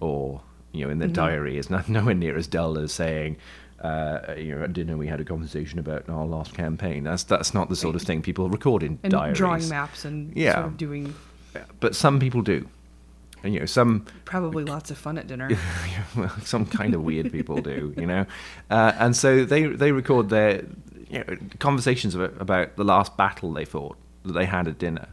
or 0.00 0.42
you 0.72 0.84
know 0.84 0.90
in 0.90 0.98
their 0.98 1.08
mm-hmm. 1.08 1.14
diary 1.14 1.56
is 1.56 1.70
not 1.70 1.88
nowhere 1.96 2.14
near 2.14 2.36
as 2.36 2.46
dull 2.46 2.76
as 2.78 2.92
saying 2.92 3.36
uh, 3.84 4.34
you 4.38 4.54
know, 4.54 4.64
at 4.64 4.72
dinner 4.72 4.96
we 4.96 5.06
had 5.06 5.20
a 5.20 5.24
conversation 5.24 5.78
about 5.78 6.08
our 6.08 6.24
last 6.24 6.54
campaign. 6.54 7.04
That's 7.04 7.22
that's 7.22 7.52
not 7.52 7.68
the 7.68 7.76
sort 7.76 7.94
of 7.94 8.02
thing 8.02 8.22
people 8.22 8.48
record 8.48 8.82
in 8.82 8.98
and 9.02 9.12
diaries. 9.12 9.36
drawing 9.36 9.68
maps 9.68 10.06
and 10.06 10.34
yeah. 10.34 10.54
Sort 10.54 10.66
of 10.66 10.76
doing. 10.78 11.14
But 11.80 11.94
some 11.94 12.18
people 12.18 12.40
do, 12.40 12.66
you 13.44 13.60
know, 13.60 13.66
some 13.66 14.06
probably 14.24 14.64
lots 14.64 14.90
of 14.90 14.98
fun 14.98 15.18
at 15.18 15.26
dinner. 15.26 15.50
some 16.42 16.66
kind 16.66 16.94
of 16.94 17.02
weird 17.02 17.30
people 17.30 17.60
do, 17.60 17.94
you 17.96 18.06
know, 18.06 18.26
uh, 18.70 18.92
and 18.98 19.16
so 19.16 19.44
they 19.44 19.66
they 19.66 19.92
record 19.92 20.28
their 20.30 20.64
you 21.08 21.18
know, 21.18 21.36
conversations 21.58 22.14
about, 22.14 22.40
about 22.40 22.76
the 22.76 22.84
last 22.84 23.16
battle 23.16 23.52
they 23.52 23.64
fought 23.64 23.96
that 24.24 24.32
they 24.32 24.46
had 24.46 24.66
at 24.66 24.78
dinner. 24.78 25.08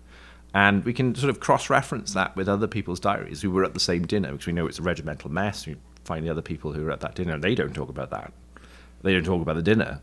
And 0.53 0.83
we 0.83 0.93
can 0.93 1.15
sort 1.15 1.29
of 1.29 1.39
cross 1.39 1.69
reference 1.69 2.13
that 2.13 2.35
with 2.35 2.49
other 2.49 2.67
people's 2.67 2.99
diaries 2.99 3.41
who 3.41 3.51
were 3.51 3.63
at 3.63 3.73
the 3.73 3.79
same 3.79 4.05
dinner 4.05 4.31
because 4.31 4.47
we 4.47 4.53
know 4.53 4.67
it's 4.67 4.79
a 4.79 4.83
regimental 4.83 5.31
mess. 5.31 5.65
We 5.65 5.77
find 6.03 6.25
the 6.25 6.29
other 6.29 6.41
people 6.41 6.73
who 6.73 6.87
are 6.87 6.91
at 6.91 6.99
that 7.01 7.15
dinner 7.15 7.33
and 7.33 7.43
they 7.43 7.55
don't 7.55 7.73
talk 7.73 7.89
about 7.89 8.09
that. 8.09 8.33
They 9.01 9.13
don't 9.13 9.23
talk 9.23 9.41
about 9.41 9.55
the 9.55 9.61
dinner. 9.61 10.01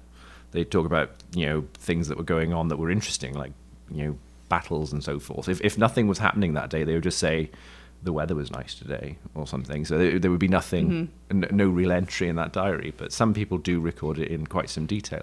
They 0.53 0.65
talk 0.65 0.87
about 0.87 1.11
you 1.35 1.47
know 1.47 1.65
things 1.75 2.09
that 2.09 2.17
were 2.17 2.25
going 2.25 2.55
on 2.55 2.69
that 2.69 2.79
were 2.79 2.91
interesting, 2.91 3.35
like 3.35 3.53
you 3.91 4.07
know 4.07 4.19
battles 4.49 4.93
and 4.93 5.05
so 5.05 5.19
forth. 5.19 5.49
If 5.49 5.61
if 5.61 5.77
nothing 5.77 6.07
was 6.07 6.19
happening 6.19 6.55
that 6.55 6.71
day, 6.71 6.85
they 6.85 6.95
would 6.95 7.03
just 7.03 7.19
say 7.19 7.51
the 8.02 8.12
weather 8.12 8.35
was 8.35 8.50
nice 8.50 8.75
today 8.75 9.19
or 9.35 9.47
something. 9.47 9.85
So 9.85 9.99
there, 9.99 10.19
there 10.19 10.31
would 10.31 10.40
be 10.40 10.49
nothing, 10.49 11.11
mm-hmm. 11.31 11.45
n- 11.45 11.57
no 11.57 11.69
real 11.69 11.93
entry 11.93 12.28
in 12.28 12.37
that 12.37 12.52
diary. 12.52 12.93
But 12.97 13.12
some 13.12 13.35
people 13.35 13.59
do 13.59 13.81
record 13.81 14.19
it 14.19 14.28
in 14.28 14.47
quite 14.47 14.71
some 14.71 14.87
detail. 14.87 15.23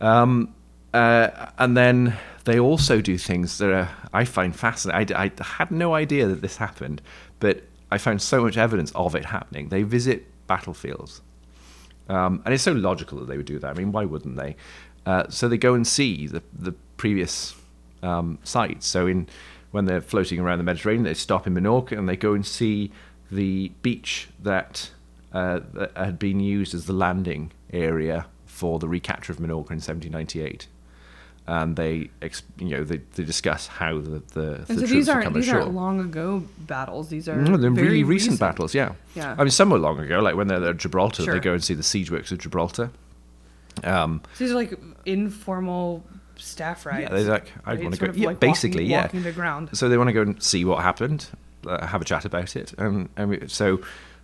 Um, 0.00 0.54
uh, 0.94 1.50
and 1.58 1.76
then 1.76 2.16
they 2.44 2.58
also 2.58 3.00
do 3.00 3.18
things 3.18 3.58
that 3.58 3.70
are, 3.70 3.90
I 4.12 4.24
find 4.24 4.54
fascinating. 4.54 5.16
I, 5.16 5.24
I 5.24 5.44
had 5.44 5.70
no 5.70 5.94
idea 5.94 6.26
that 6.26 6.40
this 6.40 6.56
happened, 6.56 7.02
but 7.40 7.62
I 7.90 7.98
found 7.98 8.22
so 8.22 8.42
much 8.42 8.56
evidence 8.56 8.90
of 8.92 9.14
it 9.14 9.26
happening. 9.26 9.68
They 9.68 9.82
visit 9.82 10.26
battlefields 10.46 11.20
um, 12.08 12.42
and 12.44 12.54
it's 12.54 12.62
so 12.62 12.72
logical 12.72 13.18
that 13.18 13.26
they 13.26 13.36
would 13.36 13.46
do 13.46 13.58
that. 13.58 13.70
I 13.70 13.74
mean, 13.74 13.92
why 13.92 14.04
wouldn't 14.04 14.36
they? 14.36 14.56
Uh, 15.04 15.24
so 15.28 15.48
they 15.48 15.58
go 15.58 15.74
and 15.74 15.86
see 15.86 16.26
the 16.26 16.42
the 16.52 16.72
previous 16.96 17.54
um, 18.02 18.38
sites. 18.44 18.86
So 18.86 19.06
in 19.06 19.28
when 19.70 19.84
they're 19.84 20.00
floating 20.00 20.40
around 20.40 20.58
the 20.58 20.64
Mediterranean, 20.64 21.04
they 21.04 21.14
stop 21.14 21.46
in 21.46 21.54
Minorca 21.54 21.96
and 21.98 22.08
they 22.08 22.16
go 22.16 22.34
and 22.34 22.44
see 22.44 22.90
the 23.30 23.70
beach 23.82 24.28
that, 24.42 24.90
uh, 25.32 25.60
that 25.74 25.96
had 25.96 26.18
been 26.18 26.40
used 26.40 26.74
as 26.74 26.86
the 26.86 26.92
landing 26.92 27.52
area 27.72 28.26
for 28.46 28.78
the 28.78 28.88
recapture 28.88 29.32
of 29.32 29.38
Minorca 29.38 29.70
in 29.70 29.80
1798 29.80 30.66
and 31.48 31.76
they 31.76 32.10
you 32.58 32.68
know 32.68 32.84
they, 32.84 32.98
they 33.14 33.24
discuss 33.24 33.66
how 33.66 33.98
the 33.98 34.22
the, 34.34 34.64
the 34.66 34.74
so 34.74 34.86
these 34.86 35.08
aren't 35.08 35.32
these 35.32 35.48
ashore. 35.48 35.62
aren't 35.62 35.74
long 35.74 35.98
ago 35.98 36.44
battles. 36.58 37.08
These 37.08 37.26
are 37.26 37.36
no, 37.36 37.56
they're 37.56 37.70
really 37.70 38.04
recent, 38.04 38.32
recent, 38.32 38.40
battles. 38.40 38.74
Yeah, 38.74 38.92
yeah. 39.14 39.34
I 39.38 39.44
mean, 39.44 39.50
some 39.50 39.70
were 39.70 39.78
long 39.78 39.98
ago, 39.98 40.20
like 40.20 40.36
when 40.36 40.48
they're 40.48 40.62
at 40.62 40.76
Gibraltar, 40.76 41.22
sure. 41.22 41.32
they 41.32 41.40
go 41.40 41.54
and 41.54 41.64
see 41.64 41.72
the 41.72 41.82
siege 41.82 42.10
works 42.10 42.30
of 42.30 42.38
Gibraltar. 42.38 42.90
Um, 43.82 44.20
so 44.34 44.44
these 44.44 44.52
are 44.52 44.56
like 44.56 44.78
informal 45.06 46.04
staff 46.38 46.86
rides. 46.86 47.02
Yeah, 47.02 47.08
they're 47.16 47.30
like 47.30 47.52
I'd 47.64 47.74
right? 47.74 47.82
want 47.82 47.94
to 47.94 47.98
sort 47.98 48.12
go. 48.14 48.20
Yeah, 48.20 48.26
like 48.28 48.40
basically, 48.40 48.84
walking, 48.84 48.90
yeah. 48.90 49.02
Walking 49.02 49.22
the 49.22 49.32
ground. 49.32 49.70
So 49.72 49.88
they 49.88 49.98
want 49.98 50.08
to 50.08 50.14
go 50.14 50.22
and 50.22 50.42
see 50.42 50.64
what 50.64 50.82
happened, 50.82 51.28
uh, 51.66 51.86
have 51.86 52.00
a 52.00 52.04
chat 52.04 52.24
about 52.24 52.56
it, 52.56 52.74
and, 52.78 53.08
and 53.16 53.30
we, 53.30 53.48
so 53.48 53.80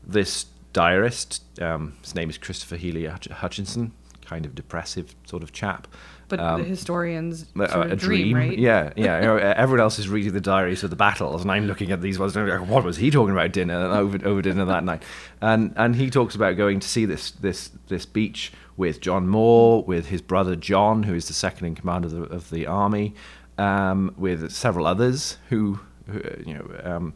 this 0.07 0.47
diarist, 0.73 1.43
um, 1.63 1.97
his 2.03 2.15
name 2.15 2.31
is 2.31 2.39
Christopher 2.39 2.77
Hely-Hutchinson, 2.77 3.93
kind 4.25 4.45
of 4.45 4.55
depressive 4.55 5.15
sort 5.25 5.43
of 5.43 5.53
chap. 5.53 5.87
But 6.27 6.41
um, 6.41 6.63
the 6.63 6.69
historians 6.69 7.47
a, 7.55 7.63
a 7.63 7.97
dream, 7.97 7.97
dream, 7.97 8.37
right? 8.37 8.59
Yeah, 8.59 8.93
yeah. 8.97 9.21
you 9.21 9.27
know, 9.27 9.37
everyone 9.37 9.81
else 9.81 9.99
is 9.99 10.09
reading 10.09 10.33
the 10.33 10.41
diaries 10.41 10.83
of 10.83 10.89
the 10.91 10.97
battles, 10.97 11.43
and 11.43 11.53
I'm 11.53 11.67
looking 11.67 11.93
at 11.93 12.01
these 12.01 12.19
ones. 12.19 12.35
And 12.35 12.49
like, 12.49 12.67
what 12.67 12.83
was 12.83 12.97
he 12.97 13.11
talking 13.11 13.33
about 13.33 13.53
dinner 13.53 13.75
over, 13.75 14.27
over 14.27 14.41
dinner 14.41 14.65
that 14.65 14.85
night? 14.85 15.03
And 15.43 15.75
and 15.77 15.95
he 15.95 16.09
talks 16.09 16.35
about 16.35 16.57
going 16.57 16.81
to 16.81 16.89
see 16.89 17.05
this 17.05 17.33
this 17.33 17.71
this 17.89 18.07
beach 18.07 18.53
with 18.77 19.01
John 19.01 19.29
Moore, 19.29 19.85
with 19.85 20.07
his 20.07 20.21
brother 20.21 20.57
John, 20.57 21.05
who 21.05 21.15
is 21.15 21.29
the 21.29 21.35
second 21.35 21.67
in 21.67 21.75
command 21.75 22.05
of 22.05 22.11
the 22.11 22.23
of 22.23 22.51
the 22.51 22.67
army, 22.67 23.15
um, 23.59 24.15
with 24.17 24.51
several 24.53 24.87
others 24.87 25.39
who, 25.49 25.81
who 26.07 26.21
you 26.45 26.55
know 26.55 26.81
um, 26.83 27.15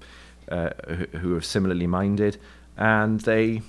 uh, 0.51 0.71
who 1.19 1.37
are 1.37 1.41
similarly 1.41 1.87
minded, 1.87 2.39
and 2.77 3.21
they. 3.21 3.63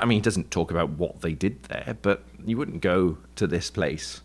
I 0.00 0.04
mean, 0.04 0.16
he 0.16 0.22
doesn't 0.22 0.50
talk 0.50 0.72
about 0.72 0.90
what 0.90 1.20
they 1.20 1.34
did 1.34 1.62
there, 1.64 1.96
but 2.02 2.24
you 2.44 2.56
wouldn't 2.56 2.80
go 2.80 3.18
to 3.36 3.46
this 3.46 3.70
place 3.70 4.22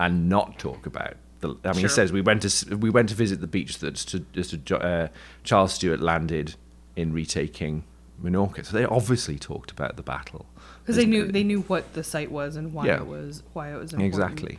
and 0.00 0.28
not 0.28 0.58
talk 0.58 0.86
about 0.86 1.14
the. 1.40 1.50
I 1.64 1.68
mean, 1.68 1.74
sure. 1.74 1.82
he 1.82 1.88
says 1.88 2.12
we 2.12 2.20
went 2.20 2.42
to 2.42 2.76
we 2.76 2.90
went 2.90 3.08
to 3.10 3.14
visit 3.14 3.40
the 3.40 3.46
beach 3.46 3.78
that 3.78 3.96
to, 3.96 4.78
uh, 4.78 5.08
Charles 5.44 5.74
Stuart 5.74 6.00
landed 6.00 6.56
in 6.96 7.12
retaking 7.12 7.84
Minorca. 8.22 8.64
So 8.64 8.76
they 8.76 8.84
obviously 8.84 9.38
talked 9.38 9.70
about 9.70 9.96
the 9.96 10.02
battle 10.02 10.46
because 10.86 10.96
they 10.96 11.04
knew 11.04 11.26
they 11.26 11.42
knew 11.42 11.62
what 11.62 11.94
the 11.94 12.04
site 12.04 12.30
was 12.30 12.54
and 12.54 12.72
why 12.72 12.86
yeah. 12.86 12.98
it 12.98 13.06
was 13.06 13.42
why 13.54 13.72
it 13.72 13.76
was 13.76 13.92
important. 13.92 14.06
Exactly. 14.06 14.58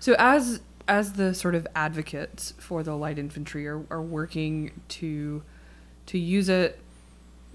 So 0.00 0.16
as 0.18 0.60
as 0.88 1.12
the 1.12 1.32
sort 1.32 1.54
of 1.54 1.68
advocates 1.76 2.54
for 2.58 2.82
the 2.82 2.96
light 2.96 3.16
infantry 3.16 3.68
are, 3.68 3.84
are 3.88 4.02
working 4.02 4.72
to 4.88 5.42
to 6.06 6.18
use 6.18 6.48
it 6.48 6.80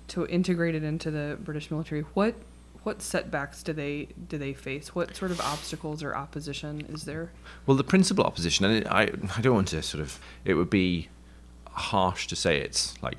to 0.07 0.25
integrate 0.27 0.75
it 0.75 0.83
into 0.83 1.11
the 1.11 1.37
British 1.43 1.69
military, 1.69 2.01
what 2.13 2.35
what 2.83 3.01
setbacks 3.01 3.63
do 3.63 3.73
they 3.73 4.07
do 4.29 4.37
they 4.37 4.53
face? 4.53 4.95
What 4.95 5.13
sort 5.13 5.31
of 5.31 5.41
obstacles 5.41 6.01
or 6.01 6.15
opposition 6.15 6.85
is 6.87 7.03
there? 7.03 7.31
Well, 7.65 7.75
the 7.75 7.83
principal 7.83 8.23
opposition, 8.23 8.63
and 8.63 8.87
I 8.87 9.09
I 9.35 9.41
don't 9.41 9.55
want 9.55 9.67
to 9.69 9.81
sort 9.81 10.01
of 10.01 10.19
it 10.45 10.53
would 10.53 10.69
be 10.69 11.09
harsh 11.71 12.27
to 12.27 12.37
say 12.37 12.61
it's 12.61 12.93
like 13.01 13.17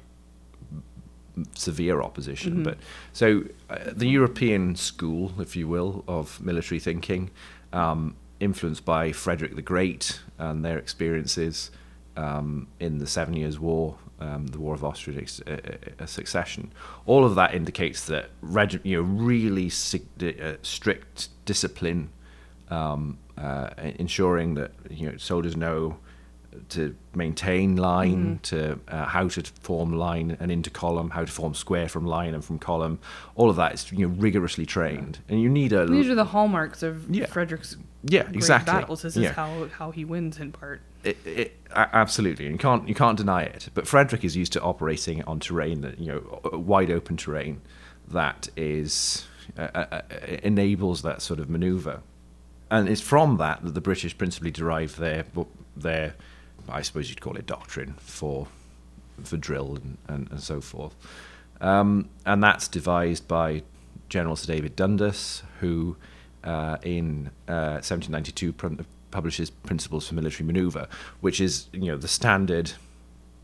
severe 1.55 2.03
opposition. 2.03 2.63
But 2.63 2.79
so 3.13 3.45
uh, 3.69 3.79
the 3.93 4.09
European 4.09 4.77
school, 4.77 5.33
if 5.41 5.57
you 5.57 5.69
will, 5.69 6.05
of 6.09 6.41
military 6.41 6.81
thinking, 6.81 7.31
um, 7.73 8.17
influenced 8.41 8.85
by 8.85 9.13
Frederick 9.13 9.57
the 9.57 9.63
Great 9.63 10.21
and 10.39 10.65
their 10.65 10.79
experiences 10.79 11.71
um, 12.17 12.69
in 12.81 12.99
the 12.99 13.07
Seven 13.07 13.35
Years' 13.35 13.59
War, 13.59 13.97
um, 14.21 14.47
the 14.47 14.59
War 14.59 14.75
of 14.75 14.85
Austrian 14.85 15.27
uh, 15.47 15.57
uh, 16.01 16.07
Succession. 16.07 16.73
All 17.05 17.25
of 17.25 17.35
that 17.35 17.55
indicates 17.55 18.07
that 18.07 18.31
reg- 18.41 18.81
you 18.83 18.97
know 18.97 19.03
really 19.03 19.69
sig- 19.69 20.07
uh, 20.23 20.55
strict 20.63 21.29
discipline, 21.45 22.11
um, 22.71 23.19
uh, 23.37 23.71
ensuring 23.77 24.55
that 24.55 24.73
you 24.91 25.11
know 25.11 25.17
soldiers 25.19 25.57
know 25.57 25.99
to 26.71 26.95
maintain 27.15 27.77
line, 27.77 28.41
to 28.43 28.79
uh, 28.89 29.05
how 29.07 29.29
to 29.29 29.43
form 29.61 29.93
line 29.93 30.37
and 30.41 30.51
into 30.51 30.71
column, 30.71 31.11
how 31.11 31.25
to 31.25 31.33
form 31.33 31.55
square 31.55 31.89
from 31.89 32.07
line 32.07 32.35
and 32.35 32.45
from 32.45 32.59
column. 32.59 32.99
All 33.35 33.51
of 33.51 33.57
that 33.57 33.75
is 33.75 33.91
you 33.93 34.07
know 34.07 34.15
rigorously 34.19 34.67
trained, 34.67 35.19
and 35.29 35.41
you 35.41 35.49
need 35.49 35.73
a 35.73 35.87
These 35.87 36.09
are 36.09 36.15
the 36.15 36.25
hallmarks 36.25 36.83
of 36.83 37.09
Yeah. 37.15 37.27
Frederick's 37.27 37.77
yeah 38.03 38.29
exactly 38.33 38.73
battles. 38.73 39.03
This 39.03 39.17
is 39.17 39.31
how 39.31 39.69
how 39.79 39.91
he 39.91 40.05
wins 40.05 40.39
in 40.39 40.53
part. 40.53 40.81
it, 41.05 41.17
it, 41.25 41.57
absolutely, 41.75 42.47
and 42.47 42.55
you 42.55 42.59
can't 42.59 42.89
you 42.89 42.95
can't 42.95 43.17
deny 43.17 43.43
it. 43.43 43.69
But 43.75 43.87
Frederick 43.87 44.25
is 44.25 44.37
used 44.37 44.53
to 44.55 44.63
operating 44.63 45.23
on 45.25 45.41
terrain 45.41 45.81
that 45.83 45.99
you 45.99 46.07
know 46.13 46.41
wide 46.59 46.91
open 46.91 47.17
terrain 47.17 47.61
that 48.09 48.49
is 48.57 49.27
uh, 49.59 49.69
uh, 49.75 49.87
uh, 49.91 50.03
enables 50.43 51.03
that 51.03 51.23
sort 51.23 51.41
of 51.41 51.49
maneuver, 51.49 52.03
and 52.71 52.89
it's 52.89 53.01
from 53.01 53.37
that 53.39 53.63
that 53.65 53.75
the 53.75 53.81
British 53.81 54.17
principally 54.17 54.51
derive 54.51 54.97
their 54.97 55.25
their 55.77 56.15
I 56.69 56.83
suppose 56.83 57.09
you'd 57.09 57.21
call 57.21 57.37
it 57.37 57.47
doctrine 57.47 57.95
for 57.99 58.49
for 59.23 59.37
drill 59.37 59.77
and, 59.77 59.99
and, 60.09 60.31
and 60.31 60.41
so 60.41 60.61
forth, 60.61 60.95
um, 61.61 62.09
and 62.25 62.43
that's 62.43 62.69
devised 62.69 63.27
by 63.27 63.63
General 64.09 64.37
Sir 64.37 64.53
David 64.53 64.77
Dundas, 64.77 65.43
who 65.61 65.97
uh, 66.45 66.77
in 66.83 67.31
uh, 67.49 67.81
1792 67.83 68.53
pr- 68.53 68.83
publishes 69.11 69.51
Principles 69.51 70.07
for 70.09 70.15
Military 70.15 70.47
Maneuver, 70.47 70.87
which 71.21 71.41
is 71.41 71.69
you 71.73 71.87
know 71.87 71.97
the 71.97 72.09
standard 72.09 72.73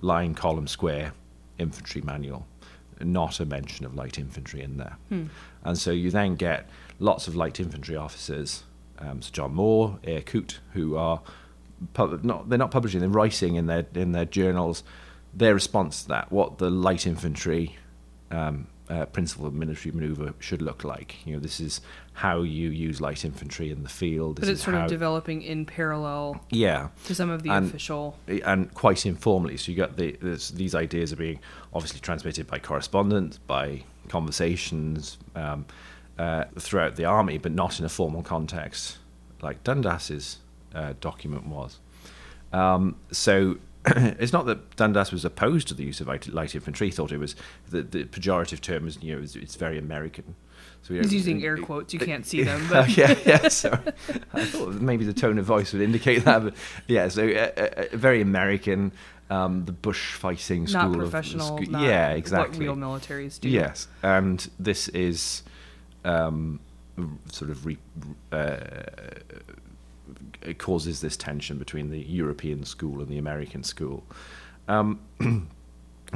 line, 0.01 0.35
column, 0.35 0.67
square 0.67 1.13
infantry 1.59 2.03
manual, 2.03 2.47
not 3.01 3.41
a 3.41 3.47
mention 3.47 3.87
of 3.87 3.95
light 3.95 4.19
infantry 4.19 4.61
in 4.63 4.77
there. 4.77 4.97
And 5.65 5.79
so 5.79 5.91
you 5.91 6.11
then 6.11 6.35
get 6.35 6.69
lots 6.99 7.29
of 7.29 7.37
light 7.37 7.61
infantry 7.61 7.97
officers, 7.97 8.65
um, 8.99 9.23
Sir 9.23 9.31
John 9.33 9.55
Moore, 9.55 9.99
Eyre 10.05 10.23
Coote, 10.23 10.59
who 10.73 10.97
are 10.97 11.21
pub- 11.95 12.25
not 12.25 12.49
they're 12.49 12.59
not 12.59 12.71
publishing, 12.71 13.01
they're 13.01 13.09
writing 13.09 13.55
in 13.57 13.67
their 13.67 13.87
in 13.95 14.13
their 14.13 14.25
journals 14.25 14.83
their 15.35 15.55
response 15.55 16.03
to 16.03 16.09
that, 16.09 16.31
what 16.31 16.59
the 16.59 16.69
light 16.69 17.07
infantry 17.07 17.77
um, 18.31 18.67
uh, 18.91 19.07
principle 19.07 19.47
of 19.47 19.55
military 19.55 19.91
maneuver 19.95 20.35
should 20.39 20.61
look 20.61 20.85
like. 20.85 21.17
You 21.27 21.35
know, 21.35 21.41
this 21.41 21.59
is 21.59 21.81
how 22.13 22.43
you 22.43 22.69
use 22.69 23.01
light 23.01 23.25
infantry 23.25 23.71
in 23.71 23.83
the 23.83 23.89
field. 23.89 24.37
This 24.37 24.45
But 24.45 24.51
it's 24.53 24.61
is 24.61 24.65
sort 24.65 24.77
how, 24.77 24.83
of 24.85 24.91
developing 24.91 25.41
in 25.41 25.65
parallel 25.65 26.45
yeah, 26.51 26.89
to 27.07 27.15
some 27.15 27.31
of 27.31 27.43
the 27.43 27.49
And- 27.51 27.67
official. 27.69 28.19
and 28.29 28.73
quite 28.75 29.07
informally. 29.07 29.57
So 29.57 29.73
you 29.73 29.79
got 29.79 29.97
the 29.97 30.19
this, 30.21 30.51
these 30.51 30.75
ideas 30.75 31.13
are 31.15 31.17
being 31.17 31.41
obviously 31.73 32.01
transmitted 32.01 32.47
by 32.47 32.59
correspondence, 32.59 33.39
by 33.39 33.85
conversations 34.09 35.17
um, 35.35 35.65
uh, 36.19 36.45
throughout 36.59 36.97
the 36.97 37.05
army, 37.07 37.39
but 37.39 37.53
not 37.53 37.79
in 37.79 37.87
a 37.87 37.89
formal 37.89 38.23
context 38.23 38.99
like 39.41 39.65
Dundas's 39.65 40.39
uh, 40.75 40.95
document 41.01 41.47
was. 41.47 41.79
Um, 42.53 42.97
so 43.11 43.59
it's 43.87 44.33
not 44.33 44.47
that 44.47 44.77
Dundas 44.77 45.11
was 45.11 45.25
opposed 45.25 45.69
to 45.69 45.75
the 45.75 45.85
use 45.85 46.01
of 46.01 46.07
light, 46.07 46.55
infantry. 46.55 46.89
He 46.89 46.93
thought 46.93 47.11
it 47.11 47.19
was 47.19 47.35
the, 47.71 47.83
the 47.83 48.05
pejorative 48.05 48.61
term 48.61 48.87
is 48.87 48.99
you 49.03 49.17
know 49.17 49.23
it's, 49.23 49.35
it's 49.35 49.57
very 49.57 49.79
American. 49.79 50.37
So 50.83 50.95
we 50.95 51.01
He's 51.01 51.15
using 51.15 51.45
air 51.45 51.57
quotes. 51.59 51.93
You 51.95 52.01
can't 52.01 52.27
see 52.27 52.43
them, 52.43 52.67
but 52.71 52.97
yeah, 52.97 53.15
yeah. 53.27 53.49
So 53.49 53.77
I 54.33 54.45
thought 54.45 54.75
maybe 54.75 55.05
the 55.05 55.13
tone 55.13 55.39
of 55.39 55.45
voice 55.45 55.73
would 55.73 55.83
indicate 55.83 56.25
that, 56.25 56.45
but 56.45 56.55
yeah. 56.87 57.09
So 57.09 57.29
uh, 57.29 57.51
uh, 57.57 57.61
uh, 57.61 57.97
very 57.97 58.21
American, 58.21 58.93
um, 59.31 59.65
the 59.65 59.73
bush 59.73 60.15
fighting 60.15 60.67
school 60.67 60.83
not 60.83 60.91
of 60.91 60.99
professional. 60.99 61.59
not 61.59 61.83
yeah, 61.83 62.11
exactly. 62.11 62.69
What 62.69 62.77
real 62.77 62.77
militaries 62.77 63.41
do. 63.41 63.49
Yes, 63.49 63.89
and 64.03 64.49
this 64.59 64.89
is 64.89 65.43
um, 66.05 66.61
sort 67.31 67.51
of 67.51 67.65
re- 67.67 67.79
uh, 68.31 68.59
it 70.43 70.59
causes 70.59 71.01
this 71.01 71.17
tension 71.17 71.59
between 71.59 71.91
the 71.91 72.01
European 72.01 72.65
school 72.65 73.01
and 73.01 73.09
the 73.09 73.19
American 73.19 73.63
school. 73.63 74.05
Um, 74.69 75.01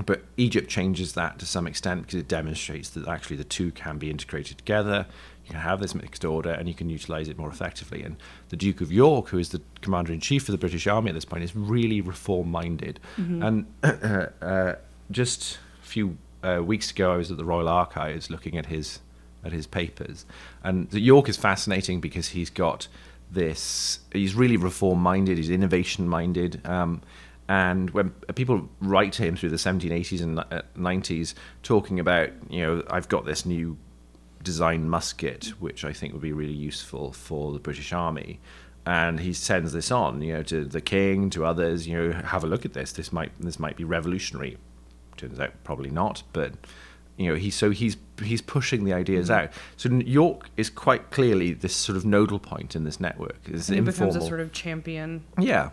but 0.04 0.22
Egypt 0.36 0.68
changes 0.68 1.14
that 1.14 1.38
to 1.38 1.46
some 1.46 1.66
extent 1.66 2.02
because 2.02 2.20
it 2.20 2.28
demonstrates 2.28 2.90
that 2.90 3.08
actually 3.08 3.36
the 3.36 3.44
two 3.44 3.70
can 3.70 3.98
be 3.98 4.10
integrated 4.10 4.58
together. 4.58 5.06
You 5.44 5.52
can 5.52 5.60
have 5.60 5.80
this 5.80 5.94
mixed 5.94 6.24
order 6.24 6.50
and 6.50 6.68
you 6.68 6.74
can 6.74 6.90
utilize 6.90 7.28
it 7.28 7.38
more 7.38 7.48
effectively. 7.48 8.02
And 8.02 8.16
the 8.50 8.56
Duke 8.56 8.80
of 8.80 8.92
York, 8.92 9.28
who 9.28 9.38
is 9.38 9.50
the 9.50 9.62
commander 9.80 10.12
in 10.12 10.20
chief 10.20 10.48
of 10.48 10.52
the 10.52 10.58
British 10.58 10.86
Army 10.86 11.10
at 11.10 11.14
this 11.14 11.24
point, 11.24 11.44
is 11.44 11.54
really 11.56 12.00
reform 12.00 12.50
minded. 12.50 13.00
And 13.42 13.66
uh, 14.42 14.74
just 15.10 15.58
a 15.82 15.86
few 15.86 16.18
uh, 16.42 16.62
weeks 16.62 16.90
ago, 16.90 17.12
I 17.12 17.16
was 17.16 17.30
at 17.30 17.36
the 17.36 17.44
Royal 17.44 17.68
Archives 17.68 18.30
looking 18.30 18.56
at 18.58 18.66
his 18.66 19.00
at 19.44 19.52
his 19.52 19.66
papers, 19.66 20.26
and 20.64 20.90
the 20.90 20.98
York 20.98 21.28
is 21.28 21.36
fascinating 21.36 22.00
because 22.00 22.30
he's 22.30 22.50
got 22.50 22.88
this. 23.30 24.00
He's 24.12 24.34
really 24.34 24.56
reform 24.56 25.00
minded. 25.00 25.36
He's 25.36 25.50
innovation 25.50 26.08
minded. 26.08 26.60
Um, 26.66 27.02
and 27.48 27.90
when 27.90 28.10
people 28.34 28.68
write 28.80 29.12
to 29.14 29.22
him 29.22 29.36
through 29.36 29.50
the 29.50 29.56
1780s 29.56 30.20
and 30.20 30.40
uh, 30.40 30.62
90s, 30.76 31.34
talking 31.62 32.00
about, 32.00 32.30
you 32.50 32.62
know, 32.62 32.82
I've 32.90 33.08
got 33.08 33.24
this 33.24 33.46
new 33.46 33.76
design 34.42 34.88
musket, 34.88 35.46
which 35.60 35.84
I 35.84 35.92
think 35.92 36.12
would 36.12 36.22
be 36.22 36.32
really 36.32 36.52
useful 36.52 37.12
for 37.12 37.52
the 37.52 37.58
British 37.58 37.92
Army. 37.92 38.40
And 38.84 39.20
he 39.20 39.32
sends 39.32 39.72
this 39.72 39.90
on, 39.90 40.22
you 40.22 40.34
know, 40.34 40.42
to 40.44 40.64
the 40.64 40.80
king, 40.80 41.30
to 41.30 41.44
others. 41.44 41.86
You 41.86 41.96
know, 41.96 42.12
have 42.12 42.44
a 42.44 42.46
look 42.46 42.64
at 42.64 42.72
this. 42.72 42.92
This 42.92 43.12
might 43.12 43.32
this 43.40 43.58
might 43.58 43.76
be 43.76 43.82
revolutionary. 43.82 44.58
Turns 45.16 45.40
out 45.40 45.52
probably 45.64 45.90
not, 45.90 46.22
but 46.32 46.52
you 47.16 47.28
know, 47.28 47.34
he 47.34 47.50
so 47.50 47.70
he's 47.70 47.96
he's 48.22 48.42
pushing 48.42 48.84
the 48.84 48.92
ideas 48.92 49.30
out. 49.30 49.50
So 49.76 49.88
York 49.88 50.50
is 50.56 50.70
quite 50.70 51.10
clearly 51.10 51.52
this 51.52 51.74
sort 51.74 51.96
of 51.96 52.04
nodal 52.04 52.38
point 52.38 52.76
in 52.76 52.84
this 52.84 53.00
network. 53.00 53.38
It's 53.46 53.68
And 53.68 53.74
he 53.76 53.78
informal. 53.78 54.12
becomes 54.12 54.24
a 54.24 54.28
sort 54.28 54.40
of 54.40 54.52
champion. 54.52 55.24
Yeah, 55.38 55.70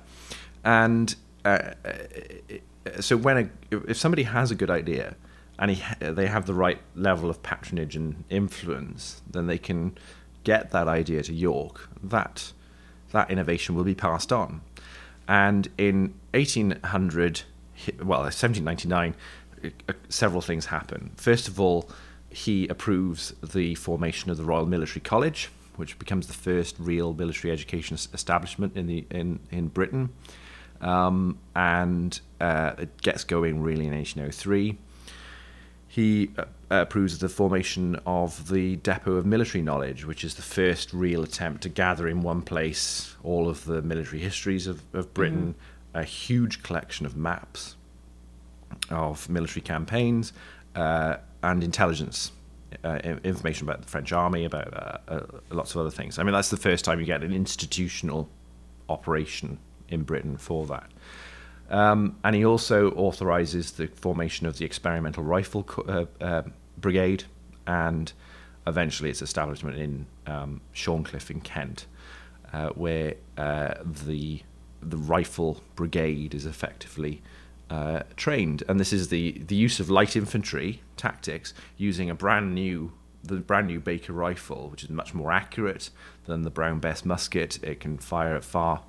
and 0.63 1.15
uh, 1.45 1.73
uh, 1.85 3.01
so 3.01 3.17
when 3.17 3.37
a, 3.71 3.77
if 3.89 3.97
somebody 3.97 4.23
has 4.23 4.51
a 4.51 4.55
good 4.55 4.69
idea 4.69 5.15
and 5.59 5.71
he, 5.71 5.83
they 5.99 6.27
have 6.27 6.45
the 6.45 6.53
right 6.53 6.79
level 6.95 7.29
of 7.29 7.43
patronage 7.43 7.95
and 7.95 8.23
influence, 8.29 9.21
then 9.29 9.47
they 9.47 9.57
can 9.57 9.97
get 10.43 10.71
that 10.71 10.87
idea 10.87 11.23
to 11.23 11.33
York. 11.33 11.89
That 12.01 12.53
that 13.11 13.29
innovation 13.29 13.75
will 13.75 13.83
be 13.83 13.95
passed 13.95 14.31
on. 14.31 14.61
And 15.27 15.69
in 15.77 16.13
1800, 16.33 17.43
well, 17.99 18.21
1799, 18.21 19.11
uh, 19.11 19.15
several 20.09 20.41
things 20.41 20.67
happen. 20.67 21.11
First 21.15 21.47
of 21.47 21.59
all, 21.59 21.89
he 22.29 22.67
approves 22.67 23.31
the 23.43 23.75
formation 23.75 24.31
of 24.31 24.37
the 24.37 24.43
Royal 24.43 24.65
Military 24.65 25.01
College, 25.01 25.49
which 25.75 25.97
becomes 25.99 26.27
the 26.27 26.33
first 26.33 26.75
real 26.79 27.13
military 27.13 27.51
education 27.51 27.95
establishment 28.13 28.75
in 28.75 28.87
the 28.87 29.05
in 29.09 29.39
in 29.51 29.67
Britain, 29.67 30.09
um, 30.81 31.37
and 31.55 32.19
uh, 32.41 32.73
it 32.77 33.01
gets 33.01 33.23
going 33.23 33.61
really 33.61 33.85
in 33.85 33.93
1803. 33.93 34.77
He 35.87 36.31
uh, 36.39 36.45
approves 36.71 37.13
of 37.13 37.19
the 37.19 37.29
formation 37.29 37.99
of 38.07 38.49
the 38.49 38.77
Depot 38.77 39.13
of 39.13 39.27
Military 39.27 39.61
Knowledge, 39.61 40.05
which 40.05 40.23
is 40.23 40.33
the 40.33 40.41
first 40.41 40.91
real 40.91 41.21
attempt 41.21 41.61
to 41.63 41.69
gather 41.69 42.07
in 42.07 42.23
one 42.23 42.41
place 42.41 43.15
all 43.21 43.47
of 43.47 43.65
the 43.65 43.83
military 43.83 44.19
histories 44.19 44.65
of, 44.65 44.81
of 44.91 45.13
Britain, 45.13 45.53
a 45.93 46.03
huge 46.03 46.63
collection 46.63 47.05
of 47.05 47.15
maps 47.15 47.75
of 48.93 49.29
military 49.29 49.61
campaigns 49.61 50.33
uh, 50.75 51.17
and 51.41 51.63
intelligence. 51.63 52.31
Uh, 52.83 52.97
information 53.23 53.69
about 53.69 53.81
the 53.83 53.87
French 53.87 54.11
army, 54.11 54.45
about 54.45 54.73
uh, 54.73 54.97
uh, 55.07 55.21
lots 55.51 55.75
of 55.75 55.81
other 55.81 55.91
things. 55.91 56.17
I 56.17 56.23
mean, 56.23 56.33
that's 56.33 56.49
the 56.49 56.57
first 56.57 56.83
time 56.83 56.99
you 56.99 57.05
get 57.05 57.21
an 57.21 57.31
institutional 57.31 58.27
operation 58.89 59.59
in 59.89 60.01
Britain 60.01 60.37
for 60.37 60.65
that. 60.65 60.89
Um, 61.69 62.17
and 62.23 62.35
he 62.35 62.45
also 62.45 62.91
authorizes 62.91 63.71
the 63.71 63.87
formation 63.87 64.47
of 64.47 64.57
the 64.57 64.65
experimental 64.65 65.23
rifle 65.23 65.67
uh, 65.87 66.05
uh, 66.19 66.43
brigade 66.77 67.25
and 67.65 68.11
eventually 68.67 69.09
its 69.09 69.21
establishment 69.21 69.77
in 69.77 70.05
um, 70.27 70.61
Shorncliffe 70.73 71.31
in 71.31 71.41
Kent, 71.41 71.85
uh, 72.51 72.69
where 72.69 73.15
uh, 73.37 73.75
the 73.83 74.41
the 74.81 74.97
rifle 74.97 75.63
brigade 75.75 76.35
is 76.35 76.45
effectively 76.45 77.21
uh, 77.69 78.01
trained. 78.15 78.63
And 78.67 78.79
this 78.79 78.93
is 78.93 79.09
the, 79.09 79.41
the 79.47 79.55
use 79.55 79.79
of 79.79 79.89
light 79.89 80.15
infantry 80.15 80.81
tactics 80.97 81.53
using 81.77 82.09
a 82.09 82.15
brand 82.15 82.53
new 82.53 82.93
the 83.25 83.37
brand 83.37 83.67
new 83.67 83.79
Baker 83.79 84.11
rifle, 84.11 84.69
which 84.69 84.83
is 84.83 84.89
much 84.89 85.13
more 85.13 85.31
accurate 85.31 85.89
than 86.25 86.41
the 86.41 86.49
Brown 86.49 86.79
Bess 86.79 87.05
musket. 87.05 87.57
It 87.63 87.79
can 87.79 87.97
fire 87.97 88.35
at 88.35 88.43
far 88.43 88.83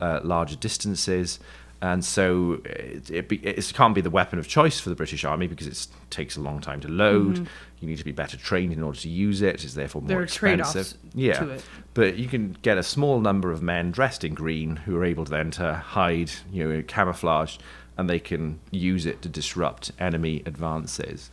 uh, 0.00 0.20
larger 0.22 0.56
distances. 0.56 1.38
And 1.86 2.04
so 2.04 2.60
it, 2.64 3.12
it, 3.12 3.28
be, 3.28 3.36
it 3.36 3.72
can't 3.72 3.94
be 3.94 4.00
the 4.00 4.10
weapon 4.10 4.40
of 4.40 4.48
choice 4.48 4.80
for 4.80 4.88
the 4.88 4.96
British 4.96 5.24
Army 5.24 5.46
because 5.46 5.68
it 5.68 5.86
takes 6.10 6.36
a 6.36 6.40
long 6.40 6.60
time 6.60 6.80
to 6.80 6.88
load. 6.88 7.36
Mm-hmm. 7.36 7.44
You 7.78 7.88
need 7.88 7.98
to 7.98 8.04
be 8.04 8.10
better 8.10 8.36
trained 8.36 8.72
in 8.72 8.82
order 8.82 8.98
to 8.98 9.08
use 9.08 9.40
it. 9.40 9.62
It's 9.62 9.74
therefore 9.74 10.02
more 10.02 10.08
there 10.08 10.18
are 10.18 10.24
expensive. 10.24 10.94
yeah, 11.14 11.38
to 11.38 11.50
it. 11.50 11.64
but 11.94 12.16
you 12.16 12.26
can 12.26 12.56
get 12.62 12.76
a 12.76 12.82
small 12.82 13.20
number 13.20 13.52
of 13.52 13.62
men 13.62 13.92
dressed 13.92 14.24
in 14.24 14.34
green 14.34 14.74
who 14.74 14.96
are 14.96 15.04
able 15.04 15.26
to 15.26 15.30
then 15.30 15.52
to 15.52 15.74
hide, 15.74 16.32
you 16.50 16.68
know, 16.68 16.82
camouflage, 16.82 17.58
and 17.96 18.10
they 18.10 18.18
can 18.18 18.58
use 18.72 19.06
it 19.06 19.22
to 19.22 19.28
disrupt 19.28 19.92
enemy 20.00 20.42
advances. 20.44 21.30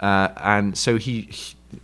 Uh, 0.00 0.30
and 0.38 0.76
so 0.76 0.96
he, 0.96 1.30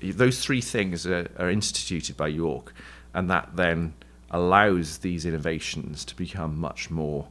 he, 0.00 0.10
those 0.10 0.40
three 0.40 0.60
things 0.60 1.06
are, 1.06 1.30
are 1.38 1.50
instituted 1.50 2.16
by 2.16 2.26
York, 2.26 2.74
and 3.14 3.30
that 3.30 3.54
then 3.54 3.94
allows 4.32 4.98
these 4.98 5.24
innovations 5.24 6.04
to 6.04 6.16
become 6.16 6.58
much 6.58 6.90
more 6.90 7.28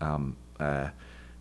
um, 0.00 0.36
uh, 0.58 0.88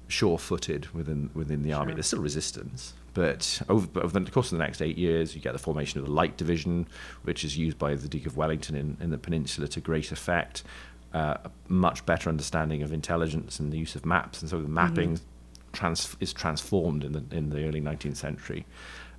sure-footed 0.07 0.93
within 0.93 1.29
within 1.33 1.63
the 1.63 1.73
army. 1.73 1.93
There's 1.93 2.07
still 2.07 2.21
resistance, 2.21 2.93
but 3.13 3.61
over, 3.69 3.87
over, 4.01 4.19
the 4.19 4.31
course 4.31 4.51
of 4.51 4.57
the 4.57 4.63
next 4.63 4.81
eight 4.81 4.97
years, 4.97 5.35
you 5.35 5.41
get 5.41 5.53
the 5.53 5.59
formation 5.59 5.99
of 5.99 6.05
the 6.05 6.11
Light 6.11 6.37
Division, 6.37 6.87
which 7.23 7.43
is 7.43 7.57
used 7.57 7.77
by 7.77 7.95
the 7.95 8.07
Duke 8.07 8.25
of 8.25 8.37
Wellington 8.37 8.75
in, 8.75 8.97
in 8.99 9.09
the 9.09 9.17
Peninsula 9.17 9.67
to 9.69 9.79
great 9.79 10.11
effect. 10.11 10.63
Uh, 11.13 11.37
a 11.45 11.51
much 11.69 12.05
better 12.05 12.29
understanding 12.29 12.83
of 12.83 12.91
intelligence 12.91 13.57
and 13.59 13.71
the 13.71 13.77
use 13.77 13.95
of 13.95 14.05
maps, 14.05 14.41
and 14.41 14.49
so 14.49 14.61
the 14.61 14.67
mapping 14.67 15.13
mm-hmm. 15.13 15.71
trans- 15.71 16.17
is 16.19 16.33
transformed 16.33 17.05
in 17.05 17.13
the 17.13 17.23
in 17.31 17.49
the 17.49 17.65
early 17.65 17.79
19th 17.79 18.17
century. 18.17 18.65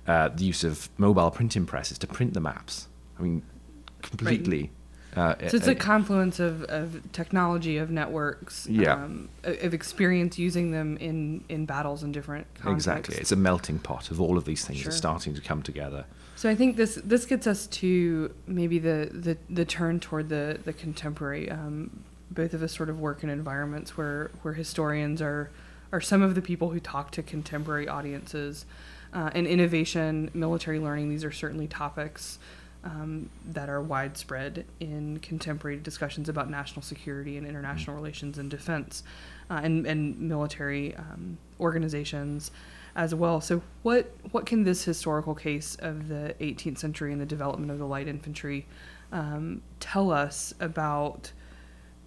Uh, 0.05 0.29
the 0.29 0.45
use 0.45 0.63
of 0.63 0.89
mobile 0.97 1.31
printing 1.31 1.65
presses 1.65 1.97
to 1.97 2.07
print 2.07 2.33
the 2.33 2.39
maps. 2.39 2.87
I 3.19 3.23
mean, 3.23 3.41
completely. 4.01 4.61
Right 4.61 4.71
uh, 5.17 5.35
so 5.47 5.57
it's 5.57 5.67
a 5.67 5.75
confluence 5.75 6.39
of, 6.39 6.63
of 6.65 7.01
technology, 7.11 7.77
of 7.77 7.89
networks, 7.89 8.67
yeah. 8.67 8.93
Um, 8.93 9.29
of 9.43 9.73
experience 9.73 10.37
using 10.37 10.71
them 10.71 10.97
in, 10.97 11.43
in 11.49 11.65
battles 11.65 12.03
in 12.03 12.11
different 12.11 12.45
contexts. 12.55 12.87
Exactly. 12.87 13.15
It's 13.17 13.31
a 13.31 13.35
melting 13.35 13.79
pot 13.79 14.11
of 14.11 14.21
all 14.21 14.37
of 14.37 14.45
these 14.45 14.65
things 14.65 14.79
sure. 14.79 14.89
are 14.89 14.91
starting 14.95 15.33
to 15.33 15.41
come 15.41 15.63
together. 15.63 16.05
So 16.35 16.49
I 16.49 16.55
think 16.55 16.75
this 16.75 16.99
this 17.03 17.25
gets 17.25 17.47
us 17.47 17.65
to 17.67 18.31
maybe 18.45 18.77
the, 18.77 19.09
the, 19.11 19.37
the 19.49 19.65
turn 19.65 19.99
toward 19.99 20.29
the, 20.29 20.59
the 20.65 20.73
contemporary. 20.73 21.49
Um, 21.49 22.03
both 22.29 22.53
of 22.53 22.61
us 22.61 22.75
sort 22.75 22.89
of 22.89 22.99
work 22.99 23.23
in 23.23 23.29
environments 23.29 23.97
where, 23.97 24.29
where 24.43 24.53
historians 24.53 25.21
are, 25.21 25.49
are 25.91 26.01
some 26.01 26.21
of 26.21 26.35
the 26.35 26.41
people 26.41 26.69
who 26.69 26.79
talk 26.79 27.09
to 27.11 27.23
contemporary 27.23 27.87
audiences. 27.87 28.65
Uh, 29.13 29.31
and 29.33 29.47
innovation, 29.47 30.29
military 30.33 30.79
learning, 30.79 31.09
these 31.09 31.23
are 31.23 31.31
certainly 31.31 31.65
topics 31.65 32.37
um, 32.87 33.29
that 33.45 33.69
are 33.69 33.81
widespread 33.81 34.65
in 34.79 35.19
contemporary 35.19 35.77
discussions 35.77 36.29
about 36.29 36.49
national 36.49 36.81
security 36.81 37.37
and 37.37 37.45
international 37.45 37.95
mm-hmm. 37.95 38.03
relations 38.03 38.37
and 38.37 38.49
defense 38.49 39.03
uh, 39.49 39.59
and, 39.61 39.85
and 39.85 40.17
military 40.19 40.95
um, 40.95 41.37
organizations 41.59 42.49
as 42.95 43.13
well. 43.13 43.41
So, 43.41 43.61
what, 43.83 44.11
what 44.31 44.45
can 44.45 44.63
this 44.63 44.85
historical 44.85 45.35
case 45.35 45.75
of 45.79 46.07
the 46.07 46.33
18th 46.39 46.77
century 46.77 47.11
and 47.11 47.19
the 47.19 47.25
development 47.25 47.71
of 47.71 47.77
the 47.77 47.85
light 47.85 48.07
infantry 48.07 48.65
um, 49.11 49.61
tell 49.79 50.09
us 50.09 50.53
about 50.59 51.31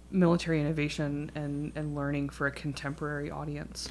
military 0.09 0.59
innovation 0.59 1.31
and, 1.35 1.71
and 1.75 1.95
learning 1.95 2.29
for 2.29 2.47
a 2.47 2.51
contemporary 2.51 3.29
audience? 3.29 3.87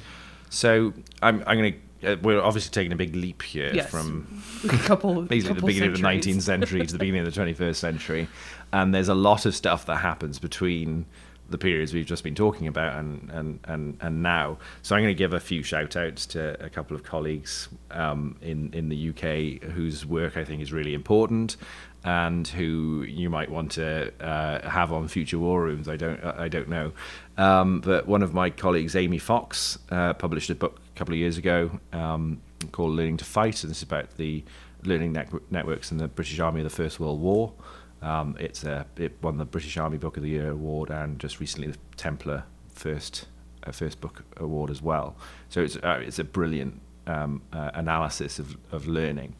So, 0.51 0.93
I'm, 1.21 1.43
I'm 1.47 1.57
going 1.57 1.73
to 1.73 1.79
uh, 2.03 2.15
we're 2.23 2.41
obviously 2.41 2.71
taking 2.71 2.91
a 2.91 2.95
big 2.95 3.15
leap 3.15 3.43
here 3.43 3.71
yes. 3.73 3.89
from 3.89 4.41
a 4.63 4.77
couple, 4.79 5.21
basically 5.21 5.55
couple 5.55 5.67
the 5.67 5.73
beginning 5.73 5.95
centuries. 5.95 6.25
of 6.25 6.33
the 6.33 6.33
19th 6.33 6.41
century 6.41 6.85
to 6.85 6.93
the 6.93 6.99
beginning 6.99 7.25
of 7.25 7.33
the 7.33 7.41
21st 7.41 7.75
century, 7.75 8.27
and 8.73 8.93
there's 8.93 9.07
a 9.07 9.13
lot 9.13 9.45
of 9.45 9.55
stuff 9.55 9.85
that 9.85 9.97
happens 9.97 10.39
between 10.39 11.05
the 11.51 11.57
periods 11.57 11.93
we've 11.93 12.05
just 12.05 12.23
been 12.23 12.35
talking 12.35 12.67
about 12.67 12.97
and 12.97 13.29
and 13.31 13.59
and, 13.65 13.97
and 14.01 14.23
now. 14.23 14.57
So 14.81 14.95
I'm 14.95 15.03
going 15.03 15.15
to 15.15 15.17
give 15.17 15.33
a 15.33 15.39
few 15.39 15.63
shout 15.63 15.95
outs 15.95 16.25
to 16.27 16.63
a 16.63 16.69
couple 16.69 16.95
of 16.95 17.03
colleagues 17.03 17.69
um, 17.91 18.37
in 18.41 18.73
in 18.73 18.89
the 18.89 19.09
UK 19.09 19.69
whose 19.71 20.05
work 20.05 20.37
I 20.37 20.43
think 20.43 20.61
is 20.61 20.71
really 20.71 20.93
important 20.93 21.57
and 22.03 22.47
who 22.47 23.03
you 23.07 23.29
might 23.29 23.51
want 23.51 23.71
to 23.73 24.11
uh, 24.23 24.67
have 24.67 24.91
on 24.91 25.07
future 25.07 25.37
war 25.37 25.61
rooms. 25.61 25.87
I 25.87 25.97
don't 25.97 26.23
I 26.23 26.47
don't 26.47 26.69
know, 26.69 26.93
um, 27.37 27.81
but 27.81 28.07
one 28.07 28.23
of 28.23 28.33
my 28.33 28.49
colleagues, 28.49 28.95
Aimée 28.95 29.21
Fox, 29.21 29.77
uh, 29.89 30.13
published 30.13 30.49
a 30.49 30.55
book 30.55 30.79
a 30.95 30.97
couple 30.97 31.13
of 31.13 31.19
years 31.19 31.37
ago 31.37 31.79
um, 31.93 32.41
called 32.71 32.91
Learning 32.95 33.17
to 33.17 33.25
Fight, 33.25 33.63
and 33.63 33.69
this 33.69 33.77
is 33.77 33.83
about 33.83 34.17
the 34.17 34.43
learning 34.83 35.13
networks 35.49 35.91
in 35.91 35.97
the 35.97 36.07
British 36.07 36.39
Army 36.39 36.61
of 36.61 36.63
the 36.63 36.75
First 36.75 36.99
World 36.99 37.21
War. 37.21 37.53
Um, 38.01 38.35
it's 38.39 38.63
a, 38.63 38.85
it 38.97 39.13
won 39.21 39.37
the 39.37 39.45
British 39.45 39.77
Army 39.77 39.97
Book 39.97 40.17
of 40.17 40.23
the 40.23 40.29
Year 40.29 40.49
award 40.49 40.89
and 40.89 41.19
just 41.19 41.39
recently 41.39 41.71
the 41.71 41.77
Templer 41.97 42.43
First 42.69 43.27
uh, 43.63 43.71
First 43.71 44.01
Book 44.01 44.23
Award 44.37 44.69
as 44.71 44.81
well. 44.81 45.15
So 45.49 45.61
it's 45.61 45.75
uh, 45.77 46.01
it's 46.01 46.19
a 46.19 46.23
brilliant 46.23 46.81
um, 47.07 47.41
uh, 47.53 47.71
analysis 47.73 48.39
of, 48.39 48.57
of 48.71 48.87
learning. 48.87 49.35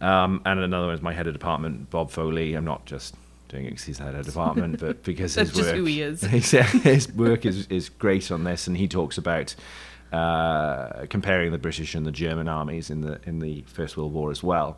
Um, 0.00 0.42
and 0.44 0.60
another 0.60 0.86
one 0.86 0.94
is 0.94 1.02
my 1.02 1.14
head 1.14 1.26
of 1.26 1.32
department, 1.32 1.90
Bob 1.90 2.10
Foley. 2.10 2.54
I'm 2.54 2.64
not 2.64 2.84
just 2.84 3.14
doing 3.48 3.64
it 3.66 3.70
because 3.70 3.84
he's 3.84 3.98
head 3.98 4.14
of 4.14 4.26
department, 4.26 4.80
but 4.80 5.02
because 5.02 5.34
his 5.34 5.54
work, 5.54 5.74
who 5.74 5.84
he 5.84 6.02
is. 6.02 6.20
his 6.22 7.12
work 7.12 7.46
is, 7.46 7.66
is 7.68 7.88
great 7.88 8.30
on 8.30 8.44
this, 8.44 8.66
and 8.66 8.76
he 8.76 8.88
talks 8.88 9.16
about 9.16 9.54
uh, 10.12 11.06
comparing 11.08 11.52
the 11.52 11.58
British 11.58 11.94
and 11.94 12.04
the 12.04 12.12
German 12.12 12.48
armies 12.48 12.90
in 12.90 13.00
the 13.00 13.20
in 13.24 13.38
the 13.38 13.62
First 13.62 13.96
World 13.96 14.12
War 14.12 14.30
as 14.30 14.42
well. 14.42 14.76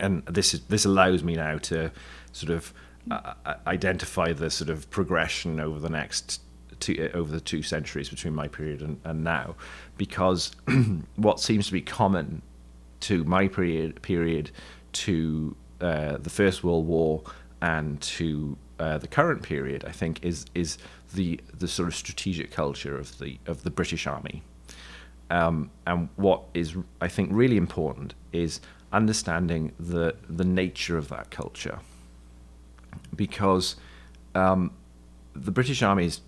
And 0.00 0.24
this 0.26 0.54
is 0.54 0.60
this 0.62 0.84
allows 0.84 1.22
me 1.22 1.36
now 1.36 1.58
to 1.58 1.92
sort 2.34 2.52
of 2.52 2.74
uh, 3.10 3.34
uh 3.44 3.54
identify 3.66 4.32
the 4.32 4.50
sort 4.50 4.70
of 4.70 4.88
progression 4.90 5.60
over 5.60 5.78
the 5.78 5.90
next 5.90 6.40
two, 6.80 7.10
over 7.14 7.32
the 7.32 7.40
two 7.40 7.62
centuries 7.62 8.08
between 8.08 8.34
my 8.34 8.48
period 8.48 8.82
and, 8.82 9.00
and 9.04 9.24
now, 9.24 9.54
because 9.96 10.52
what 11.16 11.40
seems 11.40 11.66
to 11.66 11.72
be 11.72 11.80
common 11.80 12.42
to 13.00 13.24
my 13.24 13.48
period 13.48 14.00
period 14.02 14.50
to 14.92 15.56
uh, 15.80 16.16
the 16.18 16.30
First 16.30 16.64
World 16.64 16.86
War 16.86 17.22
and 17.60 18.00
to 18.00 18.56
uh, 18.78 18.98
the 18.98 19.06
current 19.06 19.42
period, 19.42 19.84
I 19.84 19.92
think, 19.92 20.24
is 20.24 20.46
is 20.54 20.78
the 21.14 21.40
the 21.52 21.68
sort 21.68 21.88
of 21.88 21.94
strategic 21.94 22.50
culture 22.50 22.98
of 22.98 23.18
the 23.18 23.38
of 23.46 23.62
the 23.62 23.70
British 23.70 24.06
Army. 24.06 24.42
Um, 25.30 25.70
and 25.86 26.08
what 26.16 26.42
is 26.54 26.76
I 27.00 27.08
think 27.08 27.30
really 27.32 27.56
important 27.56 28.14
is 28.32 28.60
understanding 28.92 29.72
the 29.78 30.16
the 30.28 30.44
nature 30.44 30.98
of 30.98 31.08
that 31.08 31.30
culture, 31.30 31.78
because 33.14 33.76
um, 34.34 34.72
the 35.34 35.50
British 35.50 35.82
Army 35.82 36.06
is 36.06 36.20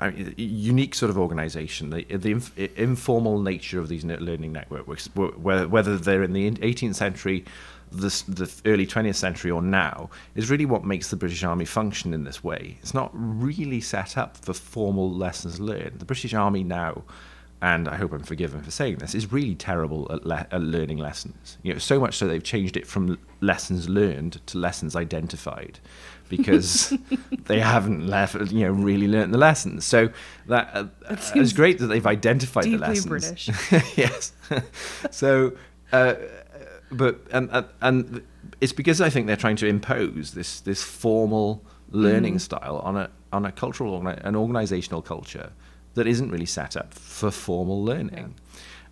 a 0.00 0.12
unique 0.36 0.94
sort 0.94 1.10
of 1.10 1.18
organization. 1.18 1.90
The, 1.90 2.04
the 2.04 2.32
inf- 2.32 2.58
informal 2.58 3.40
nature 3.40 3.78
of 3.78 3.88
these 3.88 4.04
learning 4.04 4.52
networks, 4.52 5.06
whether 5.14 5.96
they're 5.96 6.22
in 6.22 6.32
the 6.32 6.50
18th 6.50 6.94
century, 6.94 7.44
the, 7.90 8.08
the 8.28 8.50
early 8.66 8.86
20th 8.86 9.14
century, 9.14 9.50
or 9.50 9.62
now, 9.62 10.10
is 10.34 10.50
really 10.50 10.66
what 10.66 10.84
makes 10.84 11.10
the 11.10 11.16
British 11.16 11.44
Army 11.44 11.64
function 11.64 12.12
in 12.12 12.24
this 12.24 12.42
way. 12.42 12.78
It's 12.80 12.94
not 12.94 13.10
really 13.12 13.80
set 13.80 14.16
up 14.16 14.36
for 14.36 14.52
formal 14.52 15.12
lessons 15.12 15.60
learned. 15.60 15.98
The 15.98 16.04
British 16.04 16.34
Army 16.34 16.64
now 16.64 17.04
and 17.62 17.88
I 17.88 17.94
hope 17.94 18.12
I'm 18.12 18.24
forgiven 18.24 18.60
for 18.60 18.72
saying 18.72 18.96
this, 18.96 19.14
is 19.14 19.30
really 19.30 19.54
terrible 19.54 20.10
at, 20.10 20.26
le- 20.26 20.48
at, 20.50 20.60
learning 20.60 20.98
lessons. 20.98 21.58
You 21.62 21.72
know, 21.72 21.78
so 21.78 22.00
much 22.00 22.16
so 22.16 22.26
they've 22.26 22.42
changed 22.42 22.76
it 22.76 22.88
from 22.88 23.20
lessons 23.40 23.88
learned 23.88 24.44
to 24.48 24.58
lessons 24.58 24.96
identified, 24.96 25.78
because 26.28 26.92
they 27.44 27.60
haven't 27.60 28.08
left, 28.08 28.34
you 28.50 28.66
know, 28.66 28.72
really 28.72 29.06
learned 29.06 29.32
the 29.32 29.38
lessons. 29.38 29.84
So 29.84 30.10
that, 30.48 30.70
uh, 30.74 30.86
that 31.08 31.36
it's 31.36 31.52
great 31.52 31.78
that 31.78 31.86
they've 31.86 32.06
identified 32.06 32.64
the 32.64 32.78
lessons. 32.78 33.06
British. 33.06 33.48
yes. 33.96 34.32
so, 35.12 35.52
uh, 35.92 36.14
but 36.90 37.20
and 37.30 37.64
and 37.80 38.22
it's 38.60 38.72
because 38.72 39.00
I 39.00 39.08
think 39.08 39.28
they're 39.28 39.36
trying 39.36 39.56
to 39.56 39.66
impose 39.66 40.32
this 40.32 40.60
this 40.60 40.82
formal 40.82 41.64
learning 41.90 42.36
mm. 42.36 42.40
style 42.40 42.80
on 42.82 42.96
a 42.96 43.08
on 43.32 43.46
a 43.46 43.52
cultural 43.52 44.06
an 44.06 44.34
organizational 44.34 45.00
culture 45.00 45.52
that 45.94 46.06
isn't 46.06 46.30
really 46.30 46.46
set 46.46 46.76
up 46.76 46.94
for 46.94 47.30
formal 47.30 47.84
learning. 47.84 48.34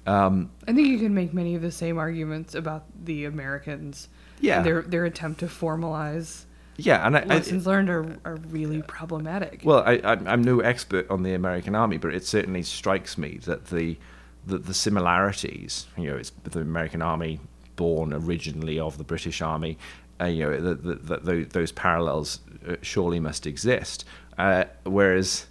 Yeah. 0.07 0.27
Um, 0.27 0.51
I 0.67 0.73
think 0.73 0.89
you 0.89 0.99
can 0.99 1.15
make 1.15 1.33
many 1.35 1.55
of 1.55 1.63
the 1.63 1.71
same 1.71 1.99
arguments 1.99 2.55
about 2.55 2.85
the 3.05 3.25
Americans. 3.25 4.09
Yeah. 4.41 4.63
Their 4.63 4.83
their 4.83 5.05
attempt 5.05 5.41
to 5.41 5.47
formalize. 5.47 6.45
Yeah, 6.77 7.07
and 7.07 7.17
I, 7.17 7.25
lessons 7.25 7.67
I, 7.67 7.71
learned 7.73 7.91
are, 7.91 8.17
are 8.25 8.37
really 8.49 8.81
problematic. 8.81 9.61
Well, 9.65 9.83
I, 9.87 10.01
I'm 10.03 10.43
no 10.43 10.61
expert 10.61 11.11
on 11.11 11.23
the 11.23 11.35
American 11.35 11.75
army, 11.75 11.99
but 11.99 12.15
it 12.15 12.25
certainly 12.25 12.63
strikes 12.63 13.19
me 13.19 13.39
that 13.45 13.67
the 13.67 13.99
that 14.47 14.65
the 14.65 14.73
similarities, 14.73 15.87
you 15.99 16.11
know, 16.11 16.17
it's 16.17 16.31
the 16.45 16.61
American 16.61 17.03
army 17.03 17.41
born 17.77 18.15
originally 18.15 18.81
of 18.81 18.97
the 18.97 19.05
British 19.05 19.43
army, 19.43 19.77
uh, 20.21 20.25
you 20.25 20.45
know, 20.45 20.75
that 20.75 21.25
those, 21.25 21.49
those 21.49 21.73
parallels 21.73 22.41
uh, 22.67 22.77
surely 22.83 23.21
must 23.21 23.47
exist. 23.47 24.05
Uh, 24.39 24.65
whereas 24.85 25.47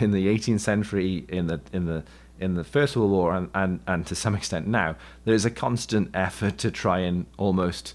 in 0.00 0.10
the 0.12 0.26
18th 0.26 0.60
century, 0.60 1.24
in 1.28 1.46
the 1.46 1.60
in 1.72 1.86
the 1.86 2.04
in 2.40 2.54
the 2.54 2.64
First 2.64 2.96
World 2.96 3.10
War, 3.10 3.34
and, 3.34 3.50
and, 3.52 3.80
and 3.86 4.06
to 4.06 4.14
some 4.14 4.34
extent 4.34 4.68
now, 4.68 4.94
there's 5.24 5.44
a 5.44 5.50
constant 5.50 6.10
effort 6.14 6.58
to 6.58 6.70
try 6.70 7.00
and 7.00 7.26
almost 7.36 7.94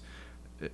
uh, 0.62 0.66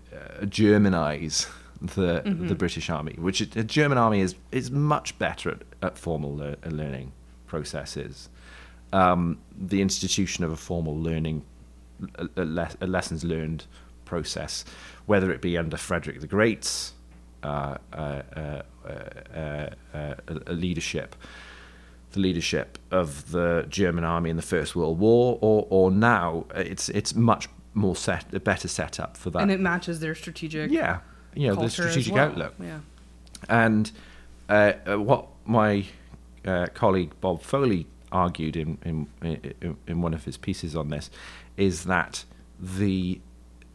Germanize 0.45 1.49
the 1.81 2.23
the 2.25 2.55
British 2.55 2.91
Army, 2.91 3.15
which 3.19 3.39
the 3.39 3.65
German 3.65 3.99
Army 3.99 4.21
is 4.21 4.35
is 4.53 4.71
much 4.71 5.19
better 5.19 5.51
at, 5.51 5.63
at 5.83 5.99
formal 5.99 6.35
lear- 6.35 6.57
learning 6.67 7.13
processes. 7.47 8.29
Um, 8.93 9.39
the 9.57 9.81
institution 9.81 10.45
of 10.45 10.53
a 10.53 10.57
formal 10.57 10.97
learning, 10.97 11.43
a, 12.17 12.29
a 12.37 12.45
le- 12.45 12.77
a 12.81 12.87
lessons 12.87 13.25
learned 13.25 13.65
process, 14.05 14.65
whether 15.07 15.31
it 15.31 15.41
be 15.41 15.57
under 15.57 15.77
Frederick 15.77 16.21
the 16.21 16.27
Great's 16.27 16.93
uh, 17.43 17.77
uh, 17.93 18.23
uh, 18.37 18.63
uh, 18.87 19.71
uh, 19.95 20.15
uh, 20.29 20.53
leadership, 20.53 21.17
the 22.13 22.21
leadership 22.21 22.79
of 22.91 23.31
the 23.31 23.67
German 23.69 24.05
army 24.05 24.31
in 24.31 24.37
the 24.37 24.43
First 24.43 24.75
World 24.77 24.99
War, 24.99 25.39
or 25.41 25.67
or 25.71 25.91
now 25.91 26.47
it's 26.55 26.89
it's 26.89 27.15
much 27.15 27.49
more 27.75 27.97
set, 27.97 28.45
better 28.45 28.69
set 28.69 28.99
up 28.99 29.17
for 29.17 29.31
that. 29.31 29.43
and 29.43 29.51
it 29.51 29.61
matches 29.61 30.01
their 30.01 30.15
strategic 30.15 30.71
yeah, 30.71 31.01
you 31.35 31.49
know 31.49 31.55
the 31.55 31.71
strategic 31.71 32.15
well. 32.15 32.29
outlook. 32.29 32.55
Yeah. 32.59 32.81
And 33.49 33.91
uh, 34.49 34.73
what 34.97 35.29
my 35.47 35.85
uh, 36.45 36.67
colleague 36.75 37.13
Bob 37.21 37.43
Foley 37.43 37.87
argued 38.13 38.57
in, 38.57 38.79
in 38.85 39.07
in 39.23 39.77
in 39.87 40.03
one 40.03 40.15
of 40.15 40.25
his 40.25 40.37
pieces 40.37 40.75
on 40.75 40.89
this 40.89 41.11
is 41.57 41.85
that 41.85 42.25
the 42.59 43.21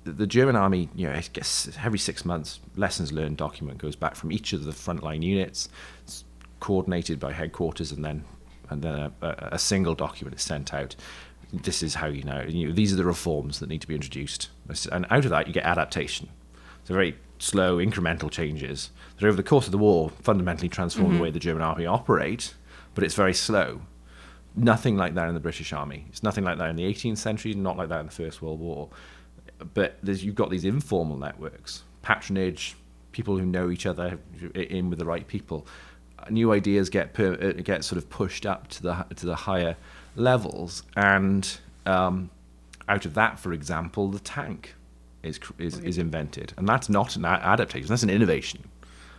the 0.06 0.28
German 0.28 0.56
army, 0.56 0.88
you 0.96 1.08
know, 1.08 1.14
it 1.14 1.32
gets 1.34 1.70
every 1.84 2.00
six 2.00 2.26
months 2.26 2.60
lessons 2.76 3.12
learned 3.12 3.38
document 3.38 3.80
goes 3.80 3.96
back 3.96 4.16
from 4.16 4.32
each 4.32 4.54
of 4.54 4.64
the 4.64 4.72
frontline 4.72 5.24
units, 5.24 5.68
it's 6.04 6.24
coordinated 6.60 7.20
by 7.20 7.32
headquarters, 7.32 7.92
and 7.92 8.06
then 8.06 8.24
and 8.70 8.82
then 8.82 9.12
a, 9.22 9.50
a, 9.52 9.60
single 9.60 9.94
document 9.94 10.36
is 10.36 10.42
sent 10.42 10.74
out. 10.74 10.96
This 11.54 11.84
is 11.84 11.96
how 11.96 12.08
you 12.08 12.24
know, 12.24 12.42
you 12.42 12.68
know. 12.68 12.74
These 12.74 12.94
are 12.94 12.96
the 12.96 13.06
reforms 13.06 13.60
that 13.60 13.70
need 13.70 13.82
to 13.82 13.88
be 13.88 13.96
introduced, 13.96 14.50
and 14.92 15.06
out 15.10 15.26
of 15.26 15.32
that 15.32 15.48
you 15.48 15.54
get 15.54 15.66
adaptation. 15.66 16.30
So 16.84 16.94
very 16.94 17.18
slow, 17.40 17.78
incremental 17.78 18.30
changes 18.30 18.92
that 19.18 19.26
over 19.26 19.36
the 19.36 19.44
course 19.44 19.66
of 19.66 19.72
the 19.72 19.78
war 19.78 20.12
fundamentally 20.22 20.70
transform 20.70 21.08
the 21.08 21.14
mm-hmm. 21.14 21.24
way 21.24 21.32
the 21.32 21.40
German 21.40 21.64
army 21.64 21.86
operate, 21.86 22.54
but 22.94 23.04
it's 23.04 23.16
very 23.16 23.34
slow. 23.34 23.82
Nothing 24.56 24.96
like 24.96 25.16
that 25.16 25.28
in 25.28 25.34
the 25.34 25.42
British 25.42 25.74
Army. 25.74 26.06
It's 26.10 26.24
nothing 26.24 26.46
like 26.46 26.58
that 26.60 26.70
in 26.70 26.78
the 26.78 26.86
18th 26.86 27.18
century, 27.18 27.54
not 27.54 27.76
like 27.76 27.90
that 27.90 28.00
in 28.00 28.06
the 28.06 28.12
First 28.12 28.42
World 28.42 28.60
War. 28.62 28.90
But 29.74 29.98
there's, 30.04 30.24
you've 30.24 30.36
got 30.36 30.50
these 30.50 30.66
informal 30.66 31.18
networks, 31.18 31.84
patronage, 32.02 32.76
people 33.12 33.38
who 33.38 33.46
know 33.46 33.70
each 33.70 33.86
other 33.86 34.20
in 34.54 34.90
with 34.90 35.00
the 35.00 35.06
right 35.06 35.28
people. 35.28 35.66
New 36.30 36.52
ideas 36.52 36.90
get 36.90 37.14
per, 37.14 37.34
uh, 37.34 37.62
get 37.62 37.84
sort 37.84 37.98
of 37.98 38.10
pushed 38.10 38.46
up 38.46 38.68
to 38.70 38.84
the 38.84 39.06
to 39.16 39.26
the 39.26 39.36
higher 39.36 39.76
levels, 40.16 40.84
and 40.96 41.60
um, 41.86 42.30
out 42.90 43.06
of 43.06 43.14
that, 43.14 43.38
for 43.40 43.54
example, 43.54 44.08
the 44.10 44.20
tank 44.20 44.74
is 45.24 45.40
is, 45.60 45.80
is 45.80 45.98
invented, 45.98 46.54
and 46.58 46.68
that's 46.68 46.90
not 46.90 47.16
an 47.16 47.26
adaptation. 47.26 47.88
That's 47.90 48.04
an 48.04 48.10
innovation. 48.10 48.68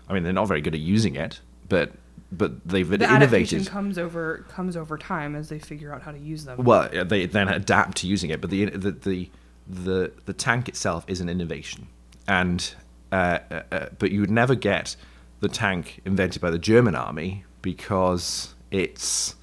I 0.09 0.15
mean, 0.15 0.23
they're 0.25 0.33
not 0.33 0.49
very 0.49 0.61
good 0.61 0.75
at 0.75 0.81
using 0.81 1.15
it, 1.17 1.41
but 1.69 1.93
but 2.33 2.67
they've 2.67 2.89
The 2.89 3.13
innovated. 3.15 3.67
comes 3.69 3.99
over 3.99 4.45
comes 4.49 4.77
over 4.77 4.99
time 4.99 5.37
as 5.37 5.49
they 5.49 5.59
figure 5.59 5.95
out 5.95 6.03
how 6.03 6.11
to 6.11 6.19
use 6.19 6.45
them. 6.45 6.65
Well, 6.65 6.89
they 7.05 7.27
then 7.27 7.49
adapt 7.49 7.99
to 7.99 8.07
using 8.09 8.31
it, 8.31 8.41
but 8.41 8.51
the 8.51 8.67
the 8.67 8.91
the 8.91 9.31
the, 9.69 10.13
the 10.25 10.33
tank 10.33 10.69
itself 10.69 11.05
is 11.09 11.21
an 11.21 11.29
innovation, 11.29 11.87
and 12.29 12.75
uh, 13.13 13.39
uh, 13.51 13.63
uh, 13.73 13.87
but 13.99 14.11
you 14.11 14.21
would 14.21 14.31
never 14.31 14.55
get 14.55 14.97
the 15.41 15.49
tank 15.49 16.01
invented 16.05 16.41
by 16.41 16.51
the 16.51 16.59
German 16.59 16.95
army 16.95 17.45
because 17.63 18.55
it's 18.71 19.35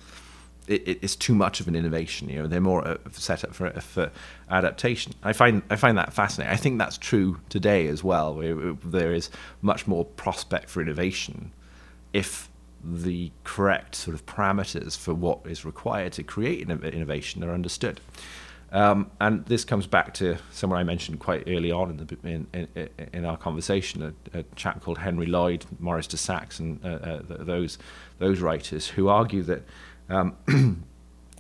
it, 0.68 1.00
it's 1.02 1.16
too 1.16 1.36
much 1.36 1.60
of 1.60 1.68
an 1.68 1.76
innovation. 1.76 2.30
You 2.30 2.44
know, 2.44 2.48
they're 2.48 2.62
more 2.62 2.88
uh, 2.88 2.98
set 3.12 3.44
up 3.44 3.54
for 3.54 3.70
for 3.82 4.12
adaptation. 4.50 5.14
I 5.24 5.34
find 5.34 5.62
I 5.70 5.76
find 5.76 5.98
that 5.98 6.14
fascinating. 6.14 6.54
I 6.54 6.58
think 6.58 6.78
that's 6.78 6.98
true 6.98 7.40
today 7.50 7.88
as 7.88 8.04
well. 8.04 8.36
Where 8.36 8.74
there 8.84 9.14
is 9.14 9.30
much 9.62 9.88
more 9.88 10.06
prospect 10.06 10.70
for 10.70 10.82
innovation 10.82 11.52
if 12.14 12.50
the 12.84 13.32
correct 13.44 13.96
sort 13.96 14.14
of 14.14 14.26
parameters 14.26 14.98
for 14.98 15.14
what 15.14 15.40
is 15.46 15.64
required 15.64 16.12
to 16.14 16.24
create 16.24 16.70
innovation 16.70 17.44
are 17.44 17.54
understood. 17.54 18.02
Um, 18.74 19.12
and 19.22 19.46
this 19.46 19.64
comes 19.64 19.86
back 19.86 20.16
to 20.16 20.38
someone 20.52 20.80
I 20.80 20.84
mentioned 20.84 21.20
quite 21.20 21.44
early 21.48 21.72
on 21.72 21.92
in, 21.92 21.98
the, 21.98 22.18
in, 22.24 22.48
in, 22.76 22.90
in 23.14 23.24
our 23.24 23.38
conversation, 23.38 24.16
a, 24.34 24.40
a 24.40 24.44
chap 24.56 24.82
called 24.82 24.98
Henry 24.98 25.28
Lloyd, 25.28 25.64
Maurice 25.80 26.08
de 26.08 26.18
Saxe, 26.18 26.60
and 26.60 26.84
uh, 26.84 26.88
uh, 26.88 27.22
those 27.28 27.78
those 28.18 28.40
writers 28.40 28.88
who 28.88 29.10
argue 29.10 29.44
that 29.44 29.62
um, 30.10 30.36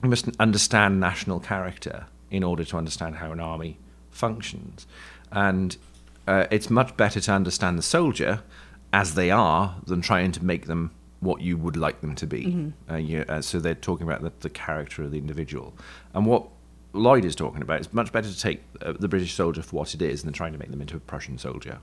we 0.04 0.10
must 0.10 0.30
understand 0.39 1.00
national 1.00 1.39
character 1.39 2.06
in 2.30 2.43
order 2.43 2.63
to 2.65 2.78
understand 2.78 3.15
how 3.15 3.32
an 3.32 3.39
army 3.39 3.80
functions, 4.12 4.86
and 5.32 5.78
uh, 6.28 6.46
it's 6.52 6.69
much 6.69 6.96
better 6.98 7.19
to 7.19 7.32
understand 7.32 7.80
the 7.80 7.84
soldier 7.84 8.43
as 8.93 9.15
they 9.15 9.32
are 9.32 9.78
than 9.88 10.02
trying 10.02 10.32
to 10.32 10.46
make 10.46 10.67
them 10.67 10.91
what 11.19 11.41
you 11.41 11.58
would 11.58 11.78
like 11.78 12.02
them 12.02 12.13
to 12.13 12.28
be. 12.28 12.72
Uh, 12.91 12.98
you, 12.98 13.26
uh, 13.28 13.41
so 13.41 13.60
they're 13.60 13.74
talking 13.74 14.06
about 14.06 14.22
the, 14.22 14.32
the 14.41 14.50
character 14.52 15.02
of 15.02 15.10
the 15.10 15.17
individual, 15.17 15.74
and 16.13 16.28
what 16.28 16.48
Lloyd 16.93 17.25
is 17.25 17.36
talking 17.36 17.62
about 17.62 17.79
it's 17.79 17.91
much 17.93 18.12
better 18.12 18.29
to 18.29 18.39
take 18.39 18.62
uh, 18.82 18.93
the 18.99 19.08
British 19.08 19.34
soldier 19.34 19.62
for 19.63 19.75
what 19.77 19.93
it 19.95 20.01
is 20.01 20.23
than 20.23 20.34
trying 20.34 20.53
to 20.53 20.60
make 20.60 20.69
them 20.71 20.82
into 20.82 20.95
a 20.95 20.99
Prussian 20.99 21.38
soldier. 21.38 21.79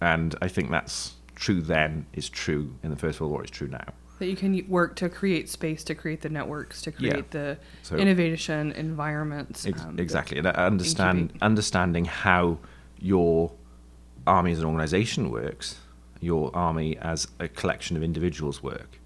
And 0.00 0.34
I 0.40 0.48
think 0.48 0.70
that's 0.70 1.14
true 1.34 1.60
then, 1.60 2.06
is 2.14 2.28
true 2.28 2.74
in 2.82 2.90
the 2.90 2.96
First 2.96 3.20
World 3.20 3.32
War, 3.32 3.44
is 3.44 3.50
true 3.50 3.68
now. 3.68 3.84
that 4.18 4.26
you 4.26 4.34
can 4.34 4.64
work 4.68 4.96
to 4.96 5.08
create 5.08 5.48
space, 5.48 5.84
to 5.84 5.94
create 5.94 6.22
the 6.22 6.28
networks, 6.28 6.82
to 6.82 6.90
Yeah. 6.98 7.10
create 7.10 7.30
the 7.30 7.56
So- 7.82 7.94
innovation 7.96 8.72
environments. 8.72 9.64
Ex- 9.64 9.80
um, 9.82 9.96
exactly. 9.96 10.38
And 10.38 10.46
understand 10.48 11.18
incubate. 11.20 11.42
understanding 11.42 12.04
how 12.06 12.58
your 12.98 13.52
army 14.26 14.50
as 14.50 14.58
an 14.58 14.64
organization 14.64 15.30
works, 15.30 15.78
your 16.20 16.50
army 16.52 16.98
as 16.98 17.28
a 17.38 17.46
collection 17.46 17.96
of 17.96 18.02
individuals 18.02 18.60
work 18.60 18.98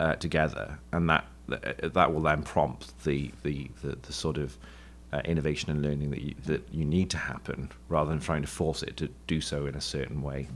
uh, 0.00 0.16
together, 0.16 0.80
and 0.92 1.08
that 1.08 1.26
that 1.50 2.12
will 2.14 2.22
then 2.22 2.42
prompt 2.42 3.04
the 3.04 3.32
the, 3.42 3.70
the, 3.82 3.96
the 4.02 4.12
sort 4.12 4.38
of 4.38 4.56
uh, 5.12 5.20
innovation 5.24 5.70
and 5.70 5.82
learning 5.82 6.10
that 6.10 6.22
you, 6.22 6.34
that 6.46 6.62
you 6.72 6.84
need 6.84 7.10
to 7.10 7.18
happen, 7.18 7.70
rather 7.88 8.10
than 8.10 8.20
trying 8.20 8.42
to 8.42 8.48
force 8.48 8.82
it 8.82 8.96
to 8.96 9.08
do 9.26 9.40
so 9.40 9.66
in 9.66 9.74
a 9.74 9.80
certain 9.80 10.22
way. 10.22 10.48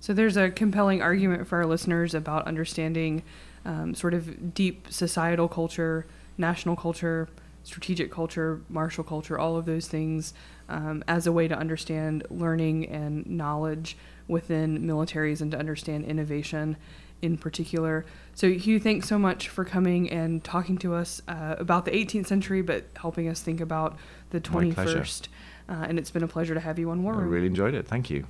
So 0.00 0.12
there's 0.12 0.36
a 0.36 0.50
compelling 0.50 1.02
argument 1.02 1.48
for 1.48 1.58
our 1.58 1.66
listeners 1.66 2.14
about 2.14 2.46
understanding 2.46 3.22
um, 3.64 3.94
sort 3.94 4.14
of 4.14 4.54
deep 4.54 4.86
societal 4.90 5.48
culture, 5.48 6.06
national 6.36 6.76
culture, 6.76 7.28
strategic 7.64 8.10
culture, 8.10 8.60
martial 8.68 9.04
culture, 9.04 9.38
all 9.38 9.56
of 9.56 9.66
those 9.66 9.88
things 9.88 10.32
um, 10.68 11.02
as 11.08 11.26
a 11.26 11.32
way 11.32 11.48
to 11.48 11.58
understand 11.58 12.24
learning 12.30 12.86
and 12.88 13.26
knowledge 13.26 13.96
within 14.28 14.80
militaries 14.86 15.40
and 15.40 15.50
to 15.52 15.58
understand 15.58 16.04
innovation 16.04 16.76
in 17.20 17.36
particular. 17.36 18.04
So 18.34 18.48
Huw, 18.48 18.80
thanks 18.80 19.08
so 19.08 19.18
much 19.18 19.48
for 19.48 19.64
coming 19.64 20.08
and 20.10 20.44
talking 20.44 20.78
to 20.78 20.94
us 20.94 21.20
uh, 21.26 21.56
about 21.58 21.84
the 21.84 21.90
18th 21.90 22.26
century, 22.26 22.62
but 22.62 22.84
helping 22.96 23.28
us 23.28 23.40
think 23.40 23.60
about 23.60 23.96
the 24.30 24.38
My 24.52 24.70
pleasure. 24.70 25.00
21st. 25.00 25.28
Uh, 25.68 25.72
and 25.88 25.98
it's 25.98 26.10
been 26.10 26.22
a 26.22 26.28
pleasure 26.28 26.54
to 26.54 26.60
have 26.60 26.78
you 26.78 26.90
on 26.90 27.02
War 27.02 27.12
Room. 27.12 27.20
I 27.20 27.24
Room. 27.24 27.32
really 27.32 27.46
enjoyed 27.46 27.74
it. 27.74 27.86
Thank 27.86 28.08
you. 28.10 28.26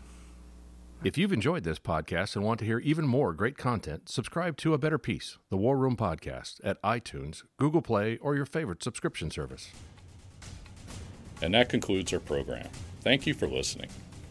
If 1.05 1.17
you've 1.17 1.33
enjoyed 1.33 1.63
this 1.63 1.79
podcast 1.79 2.35
and 2.35 2.45
want 2.45 2.59
to 2.59 2.65
hear 2.65 2.81
even 2.81 3.07
more 3.07 3.33
great 3.33 3.57
content, 3.57 4.09
subscribe 4.09 4.57
to 4.59 4.75
A 4.75 4.79
Better 4.79 4.99
Peace, 4.99 5.39
the 5.49 5.57
War 5.57 5.79
Room 5.79 5.97
Podcast, 5.97 6.61
at 6.65 6.83
iTunes, 6.83 7.45
Google 7.57 7.83
Play, 7.83 8.17
or 8.17 8.35
your 8.35 8.47
favorite 8.47 8.83
subscription 8.83 9.31
service. 9.31 9.71
And 11.41 11.55
that 11.55 11.69
concludes 11.69 12.13
our 12.13 12.19
program. 12.19 12.67
Thank 13.03 13.29
you 13.29 13.35
for 13.35 13.47
listening. 13.47 13.91